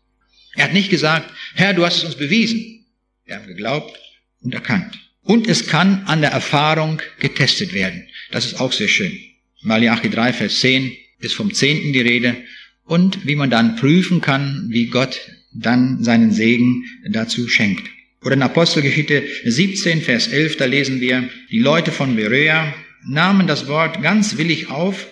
[0.55, 2.87] Er hat nicht gesagt, Herr, du hast es uns bewiesen.
[3.25, 3.99] Wir haben geglaubt
[4.41, 4.99] und erkannt.
[5.23, 8.09] Und es kann an der Erfahrung getestet werden.
[8.31, 9.17] Das ist auch sehr schön.
[9.63, 12.37] Malachi 3, Vers 10 ist vom Zehnten die Rede
[12.85, 15.21] und wie man dann prüfen kann, wie Gott
[15.53, 17.89] dann seinen Segen dazu schenkt.
[18.23, 22.75] Oder in Apostelgeschichte 17, Vers 11, da lesen wir, die Leute von Berea
[23.07, 25.07] nahmen das Wort ganz willig auf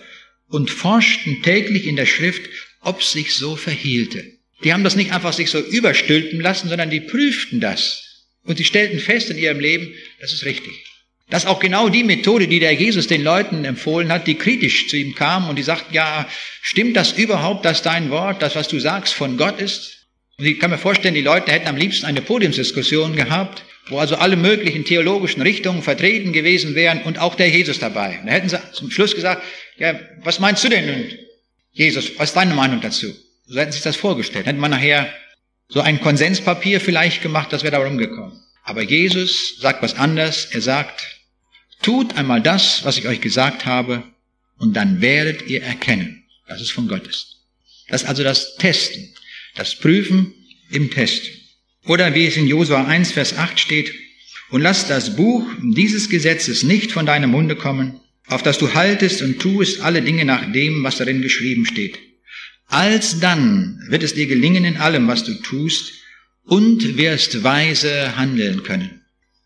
[0.47, 2.49] und forschten täglich in der Schrift,
[2.81, 4.23] ob sich so verhielte.
[4.63, 8.25] Die haben das nicht einfach sich so überstülpen lassen, sondern die prüften das.
[8.43, 10.73] Und sie stellten fest in ihrem Leben, das ist richtig.
[11.29, 14.87] Das ist auch genau die Methode, die der Jesus den Leuten empfohlen hat, die kritisch
[14.87, 16.27] zu ihm kamen und die sagten, ja,
[16.61, 19.98] stimmt das überhaupt, dass dein Wort, das, was du sagst, von Gott ist?
[20.39, 24.15] Und ich kann mir vorstellen, die Leute hätten am liebsten eine Podiumsdiskussion gehabt, wo also
[24.15, 28.19] alle möglichen theologischen Richtungen vertreten gewesen wären und auch der Jesus dabei.
[28.25, 29.43] da hätten sie zum Schluss gesagt,
[29.77, 31.11] ja, was meinst du denn nun,
[31.73, 32.17] Jesus?
[32.17, 33.13] Was ist deine Meinung dazu?
[33.47, 34.45] So hätten sie sich das vorgestellt.
[34.45, 35.13] Hätte man nachher
[35.67, 38.39] so ein Konsenspapier vielleicht gemacht, das wäre da rumgekommen.
[38.63, 40.45] Aber Jesus sagt was anderes.
[40.51, 41.05] Er sagt,
[41.81, 44.03] tut einmal das, was ich euch gesagt habe,
[44.57, 47.37] und dann werdet ihr erkennen, dass es von Gott ist.
[47.89, 49.13] Das ist also das Testen.
[49.55, 50.33] Das Prüfen
[50.69, 51.29] im Test.
[51.85, 53.93] Oder wie es in Josua 1, Vers 8 steht,
[54.49, 59.21] und lass das Buch dieses Gesetzes nicht von deinem Munde kommen, auf das du haltest
[59.21, 61.99] und tust alle Dinge nach dem, was darin geschrieben steht.
[62.67, 65.93] Alsdann wird es dir gelingen in allem, was du tust,
[66.43, 69.01] und wirst weise handeln können.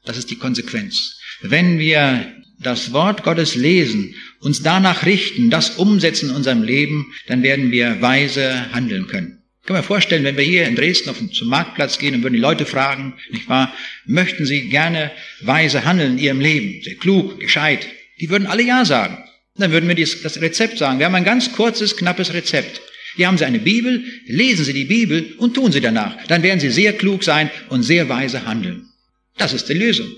[0.05, 1.19] Das ist die Konsequenz.
[1.41, 7.43] Wenn wir das Wort Gottes lesen, uns danach richten, das umsetzen in unserem Leben, dann
[7.43, 9.42] werden wir weise handeln können.
[9.63, 12.33] Ich kann mir vorstellen, wenn wir hier in Dresden auf zum Marktplatz gehen und würden
[12.33, 13.73] die Leute fragen, nicht wahr,
[14.05, 15.09] möchten sie gerne
[15.39, 17.87] weise handeln in ihrem Leben, sehr klug, gescheit,
[18.19, 19.23] die würden alle Ja sagen.
[19.55, 20.99] Dann würden wir das Rezept sagen.
[20.99, 22.81] Wir haben ein ganz kurzes, knappes Rezept.
[23.15, 26.17] Hier haben Sie eine Bibel, lesen Sie die Bibel und tun Sie danach.
[26.27, 28.89] Dann werden Sie sehr klug sein und sehr weise handeln.
[29.37, 30.11] Das ist die Lösung.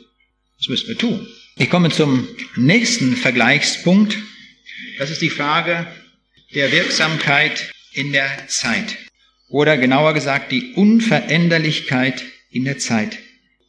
[0.58, 1.28] Das müssen wir tun.
[1.58, 4.18] Ich komme zum nächsten Vergleichspunkt.
[4.98, 5.86] Das ist die Frage
[6.56, 9.05] der Wirksamkeit in der Zeit
[9.48, 13.18] oder genauer gesagt die Unveränderlichkeit in der Zeit.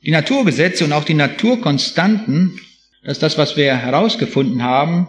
[0.03, 2.61] Die Naturgesetze und auch die Naturkonstanten,
[3.03, 5.09] das ist das, was wir herausgefunden haben,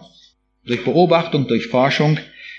[0.64, 2.18] durch Beobachtung, durch Forschung,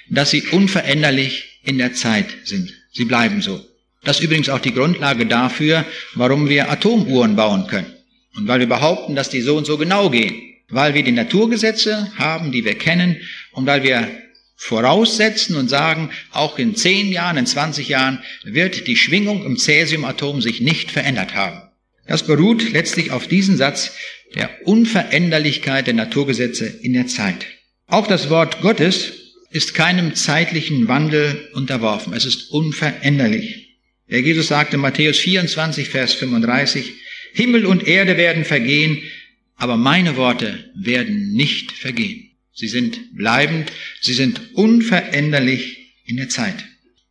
[0.10, 2.74] dass sie unveränderlich in der Zeit sind.
[2.91, 3.62] Sie bleiben so.
[4.03, 5.86] Das ist übrigens auch die Grundlage dafür,
[6.16, 7.93] warum wir Atomuhren bauen können.
[8.36, 10.36] Und weil wir behaupten, dass die so und so genau gehen.
[10.70, 13.18] Weil wir die Naturgesetze haben, die wir kennen
[13.51, 14.07] und weil wir
[14.62, 20.41] voraussetzen und sagen, auch in zehn Jahren, in 20 Jahren wird die Schwingung im Cäsiumatom
[20.41, 21.62] sich nicht verändert haben.
[22.05, 23.95] Das beruht letztlich auf diesem Satz
[24.36, 27.45] der Unveränderlichkeit der Naturgesetze in der Zeit.
[27.88, 29.14] Auch das Wort Gottes
[29.49, 32.12] ist keinem zeitlichen Wandel unterworfen.
[32.12, 33.78] Es ist unveränderlich.
[34.10, 36.93] Der Jesus sagte in Matthäus 24, Vers 35,
[37.34, 39.03] Himmel und Erde werden vergehen,
[39.55, 42.28] aber meine Worte werden nicht vergehen.
[42.60, 46.66] Sie sind bleibend, sie sind unveränderlich in der Zeit.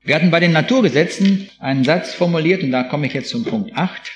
[0.04, 3.74] Wir hatten bei den Naturgesetzen einen Satz formuliert, und da komme ich jetzt zum Punkt
[3.74, 4.12] 8.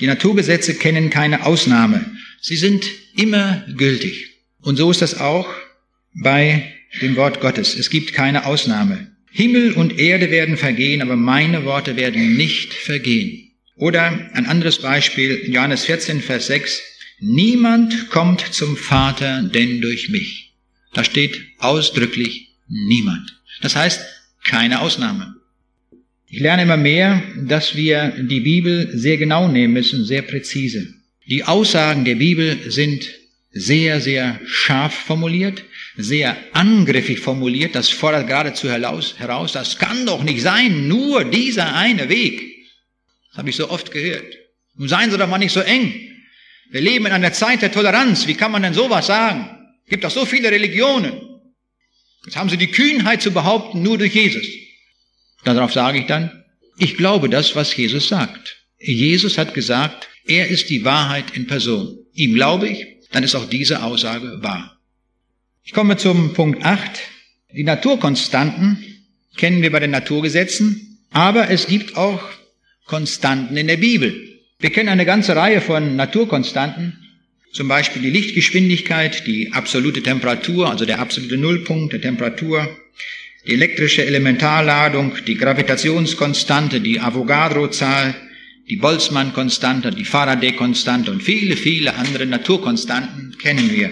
[0.00, 2.04] Die Naturgesetze kennen keine Ausnahme.
[2.42, 2.84] Sie sind
[3.16, 4.34] immer gültig.
[4.60, 5.48] Und so ist das auch
[6.12, 7.74] bei dem Wort Gottes.
[7.74, 9.12] Es gibt keine Ausnahme.
[9.30, 13.50] Himmel und Erde werden vergehen, aber meine Worte werden nicht vergehen.
[13.76, 16.82] Oder ein anderes Beispiel, Johannes 14, Vers 6.
[17.20, 20.45] Niemand kommt zum Vater denn durch mich.
[20.96, 23.38] Da steht ausdrücklich niemand.
[23.60, 24.00] Das heißt,
[24.44, 25.34] keine Ausnahme.
[26.26, 30.94] Ich lerne immer mehr, dass wir die Bibel sehr genau nehmen müssen, sehr präzise.
[31.26, 33.10] Die Aussagen der Bibel sind
[33.52, 35.64] sehr, sehr scharf formuliert,
[35.98, 37.74] sehr angriffig formuliert.
[37.74, 42.40] Das fordert geradezu heraus, das kann doch nicht sein, nur dieser eine Weg.
[43.28, 44.34] Das habe ich so oft gehört.
[44.76, 45.92] Nun seien Sie doch mal nicht so eng.
[46.70, 48.26] Wir leben in einer Zeit der Toleranz.
[48.26, 49.55] Wie kann man denn sowas sagen?
[49.86, 51.20] Es gibt doch so viele Religionen.
[52.24, 54.44] Jetzt haben Sie die Kühnheit zu behaupten, nur durch Jesus.
[55.44, 56.44] Darauf sage ich dann,
[56.76, 58.56] ich glaube das, was Jesus sagt.
[58.80, 61.98] Jesus hat gesagt, er ist die Wahrheit in Person.
[62.14, 64.76] Ihm glaube ich, dann ist auch diese Aussage wahr.
[65.62, 66.80] Ich komme zum Punkt 8.
[67.52, 68.84] Die Naturkonstanten
[69.36, 72.24] kennen wir bei den Naturgesetzen, aber es gibt auch
[72.86, 74.40] Konstanten in der Bibel.
[74.58, 77.05] Wir kennen eine ganze Reihe von Naturkonstanten,
[77.56, 82.68] zum Beispiel die Lichtgeschwindigkeit, die absolute Temperatur, also der absolute Nullpunkt der Temperatur,
[83.46, 88.14] die elektrische Elementarladung, die Gravitationskonstante, die Avogadro-Zahl,
[88.68, 93.90] die Boltzmann-Konstante, die Faraday-Konstante und viele, viele andere Naturkonstanten kennen wir.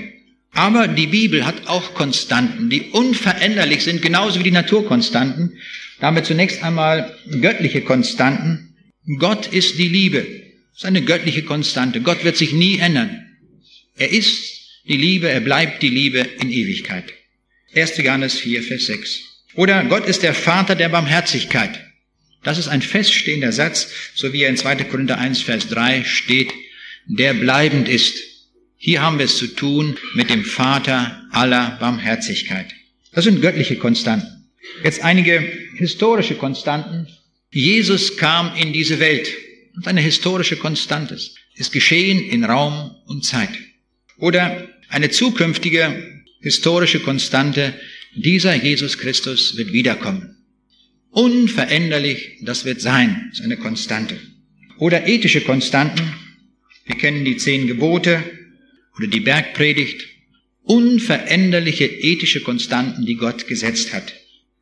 [0.52, 5.56] Aber die Bibel hat auch Konstanten, die unveränderlich sind, genauso wie die Naturkonstanten.
[6.00, 8.74] Damit zunächst einmal göttliche Konstanten.
[9.18, 10.18] Gott ist die Liebe.
[10.72, 12.02] Das ist eine göttliche Konstante.
[12.02, 13.23] Gott wird sich nie ändern.
[13.96, 17.12] Er ist die Liebe, er bleibt die Liebe in Ewigkeit.
[17.74, 17.96] 1.
[17.98, 19.20] Johannes 4, Vers 6.
[19.54, 21.80] Oder Gott ist der Vater der Barmherzigkeit.
[22.42, 24.76] Das ist ein feststehender Satz, so wie er in 2.
[24.84, 26.52] Korinther 1, Vers 3 steht,
[27.06, 28.16] der bleibend ist.
[28.76, 32.74] Hier haben wir es zu tun mit dem Vater aller Barmherzigkeit.
[33.12, 34.50] Das sind göttliche Konstanten.
[34.82, 35.40] Jetzt einige
[35.76, 37.06] historische Konstanten.
[37.52, 39.28] Jesus kam in diese Welt.
[39.76, 41.18] Und eine historische Konstante
[41.54, 43.50] ist geschehen in Raum und Zeit.
[44.24, 47.74] Oder eine zukünftige historische Konstante
[48.14, 50.36] dieser Jesus Christus wird wiederkommen.
[51.10, 54.18] Unveränderlich, das wird sein, das ist eine Konstante.
[54.78, 56.10] Oder ethische Konstanten,
[56.86, 58.24] wir kennen die zehn Gebote
[58.96, 60.06] oder die Bergpredigt,
[60.62, 64.14] unveränderliche ethische Konstanten, die Gott gesetzt hat.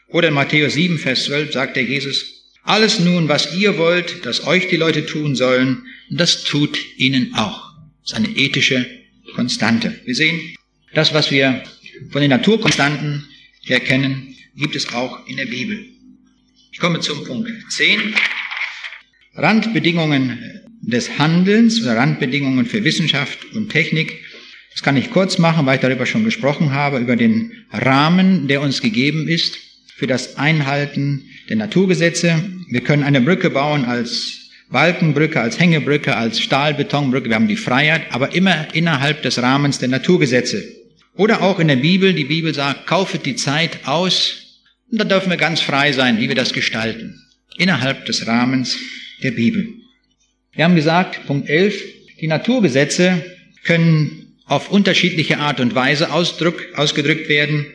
[0.09, 4.45] Oder in Matthäus 7, Vers 12 sagt der Jesus, alles nun, was ihr wollt, dass
[4.45, 7.71] euch die Leute tun sollen, das tut ihnen auch.
[8.01, 9.02] Das ist eine ethische
[9.43, 9.93] Konstante.
[10.05, 10.55] Wir sehen,
[10.95, 11.65] das, was wir
[12.13, 13.25] von den Naturkonstanten
[13.65, 15.85] herkennen, gibt es auch in der Bibel.
[16.71, 18.15] Ich komme zum Punkt 10.
[19.35, 20.39] Randbedingungen
[20.81, 24.21] des Handelns oder Randbedingungen für Wissenschaft und Technik.
[24.75, 28.61] Das kann ich kurz machen, weil ich darüber schon gesprochen habe, über den Rahmen, der
[28.61, 29.59] uns gegeben ist
[29.97, 32.49] für das Einhalten der Naturgesetze.
[32.71, 34.42] Wir können eine Brücke bauen als
[34.73, 37.29] Balkenbrücke, als Hängebrücke, als Stahlbetonbrücke.
[37.29, 40.65] Wir haben die Freiheit, aber immer innerhalb des Rahmens der Naturgesetze.
[41.15, 44.63] Oder auch in der Bibel, die Bibel sagt, kaufet die Zeit aus.
[44.91, 47.21] Und da dürfen wir ganz frei sein, wie wir das gestalten.
[47.57, 48.79] Innerhalb des Rahmens
[49.23, 49.69] der Bibel.
[50.53, 51.81] Wir haben gesagt, Punkt 11,
[52.21, 53.25] die Naturgesetze
[53.65, 57.67] können auf unterschiedliche Art und Weise ausdruck, ausgedrückt werden.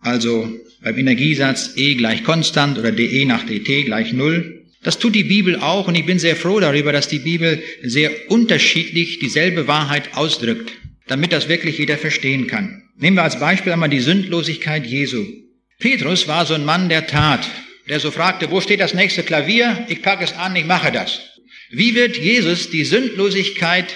[0.00, 0.52] Also
[0.82, 4.63] beim Energiesatz E gleich konstant oder dE nach dt gleich Null.
[4.84, 8.10] Das tut die Bibel auch und ich bin sehr froh darüber, dass die Bibel sehr
[8.30, 10.72] unterschiedlich dieselbe Wahrheit ausdrückt,
[11.08, 12.82] damit das wirklich jeder verstehen kann.
[12.98, 15.24] Nehmen wir als Beispiel einmal die Sündlosigkeit Jesu.
[15.78, 17.48] Petrus war so ein Mann der Tat,
[17.88, 19.86] der so fragte, wo steht das nächste Klavier?
[19.88, 21.20] Ich packe es an, ich mache das.
[21.70, 23.86] Wie wird Jesus die Sündlosigkeit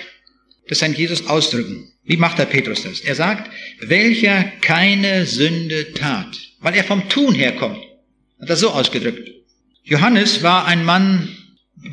[0.70, 1.92] des Herrn Jesus ausdrücken?
[2.04, 3.00] Wie macht der Petrus das?
[3.00, 7.78] Er sagt, welcher keine Sünde tat, weil er vom Tun herkommt.
[8.40, 9.37] Hat er so ausgedrückt.
[9.88, 11.34] Johannes war ein Mann,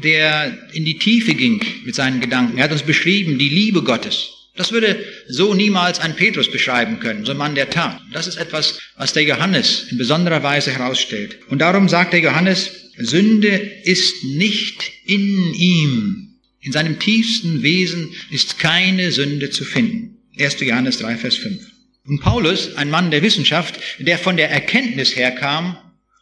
[0.04, 2.58] der in die Tiefe ging mit seinen Gedanken.
[2.58, 4.32] Er hat uns beschrieben, die Liebe Gottes.
[4.58, 8.02] Das würde so niemals ein Petrus beschreiben können, so ein Mann der Tat.
[8.12, 11.38] Das ist etwas, was der Johannes in besonderer Weise herausstellt.
[11.50, 13.50] Und darum sagt der Johannes, Sünde
[13.84, 16.38] ist nicht in ihm.
[16.62, 20.18] In seinem tiefsten Wesen ist keine Sünde zu finden.
[20.38, 20.60] 1.
[20.62, 21.62] Johannes 3, Vers 5.
[22.08, 25.78] Und Paulus, ein Mann der Wissenschaft, der von der Erkenntnis herkam,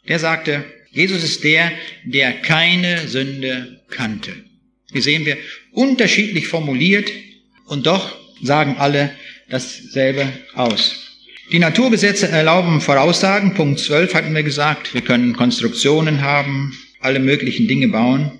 [0.07, 1.71] der sagte, Jesus ist der,
[2.05, 4.31] der keine Sünde kannte.
[4.91, 5.37] Hier sehen wir
[5.71, 7.11] unterschiedlich formuliert
[7.65, 9.11] und doch sagen alle
[9.49, 11.03] dasselbe aus.
[11.51, 13.55] Die Naturgesetze erlauben Voraussagen.
[13.55, 14.93] Punkt 12 hatten wir gesagt.
[14.93, 18.39] Wir können Konstruktionen haben, alle möglichen Dinge bauen.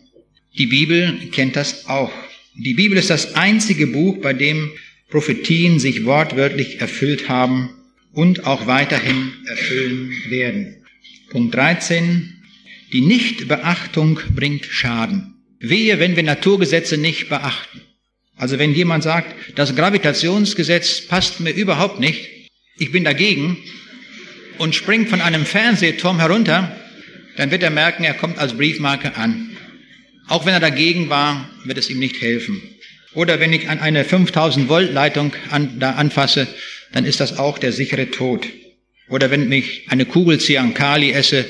[0.57, 2.11] Die Bibel kennt das auch.
[2.55, 4.71] Die Bibel ist das einzige Buch, bei dem
[5.09, 7.69] Prophetien sich wortwörtlich erfüllt haben
[8.13, 10.85] und auch weiterhin erfüllen werden.
[11.29, 12.32] Punkt 13.
[12.93, 15.33] Die Nichtbeachtung bringt Schaden.
[15.59, 17.81] Wehe, wenn wir Naturgesetze nicht beachten.
[18.35, 22.29] Also wenn jemand sagt, das Gravitationsgesetz passt mir überhaupt nicht,
[22.77, 23.57] ich bin dagegen
[24.59, 26.79] und springt von einem Fernsehturm herunter,
[27.35, 29.57] dann wird er merken, er kommt als Briefmarke an.
[30.27, 32.61] Auch wenn er dagegen war, wird es ihm nicht helfen.
[33.15, 36.47] Oder wenn ich an eine 5000 Volt Leitung an, da anfasse,
[36.91, 38.45] dann ist das auch der sichere Tod.
[39.09, 41.45] Oder wenn ich eine Kugel Ziankali esse,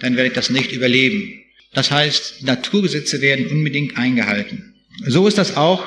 [0.00, 1.42] dann werde ich das nicht überleben.
[1.72, 4.74] Das heißt, Naturgesetze werden unbedingt eingehalten.
[5.06, 5.86] So ist das auch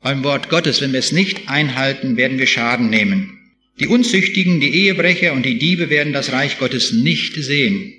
[0.00, 0.80] beim Wort Gottes.
[0.80, 3.38] Wenn wir es nicht einhalten, werden wir Schaden nehmen.
[3.78, 7.94] Die Unzüchtigen, die Ehebrecher und die Diebe werden das Reich Gottes nicht sehen.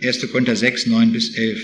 [0.00, 0.30] 1.
[0.30, 1.60] Korinther 6, 9 bis 11.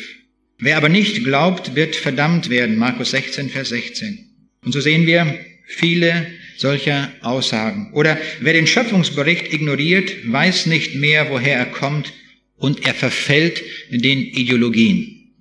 [0.58, 2.76] Wer aber nicht glaubt, wird verdammt werden.
[2.76, 4.26] Markus 16, Vers 16.
[4.64, 6.26] Und so sehen wir viele
[6.56, 7.90] solcher Aussagen.
[7.94, 12.12] Oder wer den Schöpfungsbericht ignoriert, weiß nicht mehr, woher er kommt
[12.60, 15.32] und er verfällt den Ideologien.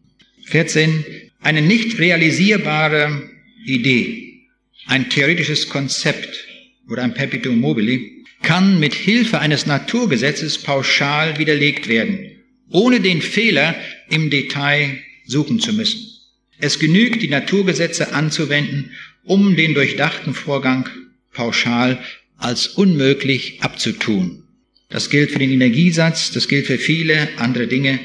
[0.45, 1.05] 14.
[1.41, 3.29] Eine nicht realisierbare
[3.65, 4.45] Idee,
[4.87, 6.45] ein theoretisches Konzept
[6.89, 7.99] oder ein Perpetuum mobile
[8.41, 12.31] kann mit Hilfe eines Naturgesetzes pauschal widerlegt werden,
[12.69, 13.75] ohne den Fehler
[14.09, 16.07] im Detail suchen zu müssen.
[16.57, 18.91] Es genügt, die Naturgesetze anzuwenden,
[19.23, 20.89] um den durchdachten Vorgang
[21.33, 22.01] pauschal
[22.37, 24.43] als unmöglich abzutun.
[24.89, 27.99] Das gilt für den Energiesatz, das gilt für viele andere Dinge.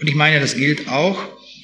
[0.00, 1.18] Und ich meine, das gilt auch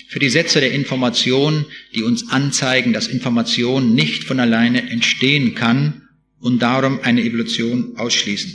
[0.08, 1.64] für die Sätze der Information,
[1.94, 6.02] die uns anzeigen, dass Information nicht von alleine entstehen kann
[6.40, 8.54] und darum eine Evolution ausschließen.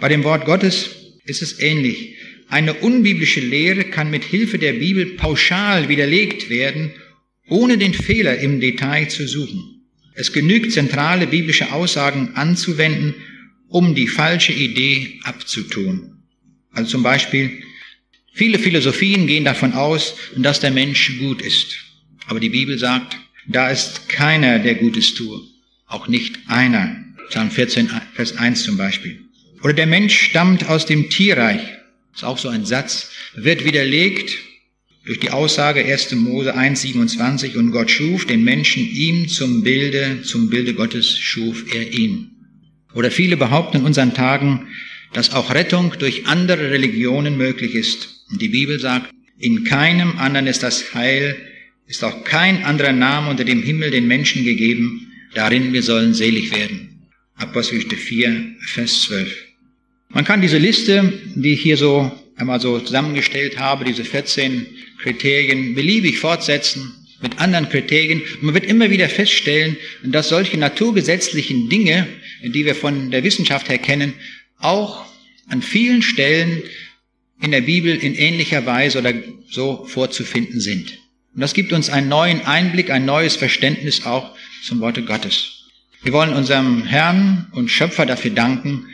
[0.00, 0.90] Bei dem Wort Gottes
[1.24, 2.16] ist es ähnlich.
[2.48, 6.92] Eine unbiblische Lehre kann mit Hilfe der Bibel pauschal widerlegt werden,
[7.48, 9.82] ohne den Fehler im Detail zu suchen.
[10.14, 13.14] Es genügt, zentrale biblische Aussagen anzuwenden,
[13.72, 16.22] um die falsche Idee abzutun.
[16.72, 17.62] Also zum Beispiel,
[18.32, 21.76] viele Philosophien gehen davon aus, dass der Mensch gut ist.
[22.26, 23.16] Aber die Bibel sagt,
[23.46, 25.40] da ist keiner, der Gutes tue.
[25.86, 27.04] Auch nicht einer.
[27.28, 29.20] Psalm 14, Vers 1 zum Beispiel.
[29.62, 31.60] Oder der Mensch stammt aus dem Tierreich
[32.14, 34.36] ist auch so ein Satz, wird widerlegt
[35.04, 36.12] durch die Aussage 1.
[36.12, 41.64] Mose 1, 27, und Gott schuf den Menschen ihm zum Bilde, zum Bilde Gottes schuf
[41.74, 42.31] er ihn.
[42.94, 44.68] Oder viele behaupten in unseren Tagen,
[45.12, 48.24] dass auch Rettung durch andere Religionen möglich ist.
[48.30, 51.36] Und die Bibel sagt, in keinem anderen ist das Heil,
[51.86, 56.54] ist auch kein anderer Name unter dem Himmel den Menschen gegeben, darin wir sollen selig
[56.54, 57.08] werden.
[57.36, 59.36] Apostelgeschichte 4, Vers 12.
[60.10, 64.66] Man kann diese Liste, die ich hier so einmal so zusammengestellt habe, diese 14
[65.02, 68.22] Kriterien, beliebig fortsetzen mit anderen Kriterien.
[68.40, 72.06] Man wird immer wieder feststellen, dass solche naturgesetzlichen Dinge,
[72.42, 74.14] die wir von der Wissenschaft her kennen,
[74.58, 75.04] auch
[75.48, 76.62] an vielen Stellen
[77.40, 79.12] in der Bibel in ähnlicher Weise oder
[79.50, 80.98] so vorzufinden sind.
[81.34, 85.68] Und das gibt uns einen neuen Einblick, ein neues Verständnis auch zum Worte Gottes.
[86.02, 88.86] Wir wollen unserem Herrn und Schöpfer dafür danken,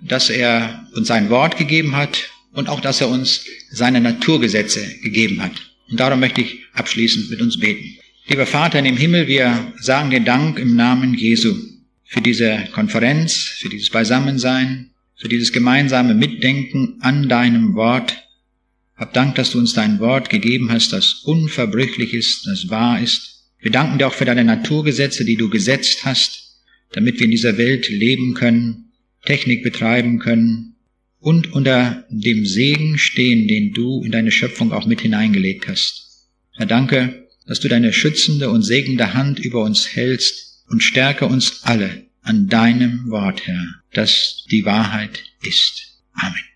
[0.00, 5.42] dass er uns sein Wort gegeben hat und auch, dass er uns seine Naturgesetze gegeben
[5.42, 5.52] hat.
[5.90, 7.98] Und darum möchte ich abschließend mit uns beten.
[8.28, 11.54] Lieber Vater in dem Himmel, wir sagen dir Dank im Namen Jesu
[12.06, 18.16] für diese Konferenz, für dieses Beisammensein, für dieses gemeinsame Mitdenken an deinem Wort.
[18.96, 23.44] Hab Dank, dass du uns dein Wort gegeben hast, das unverbrüchlich ist, das wahr ist.
[23.60, 27.58] Wir danken dir auch für deine Naturgesetze, die du gesetzt hast, damit wir in dieser
[27.58, 28.86] Welt leben können
[29.26, 30.76] Technik betreiben können
[31.18, 36.28] und unter dem Segen stehen, den du in deine Schöpfung auch mit hineingelegt hast.
[36.52, 41.64] Herr, danke, dass du deine schützende und segnende Hand über uns hältst und stärke uns
[41.64, 46.02] alle an deinem Wort, Herr, das die Wahrheit ist.
[46.12, 46.55] Amen.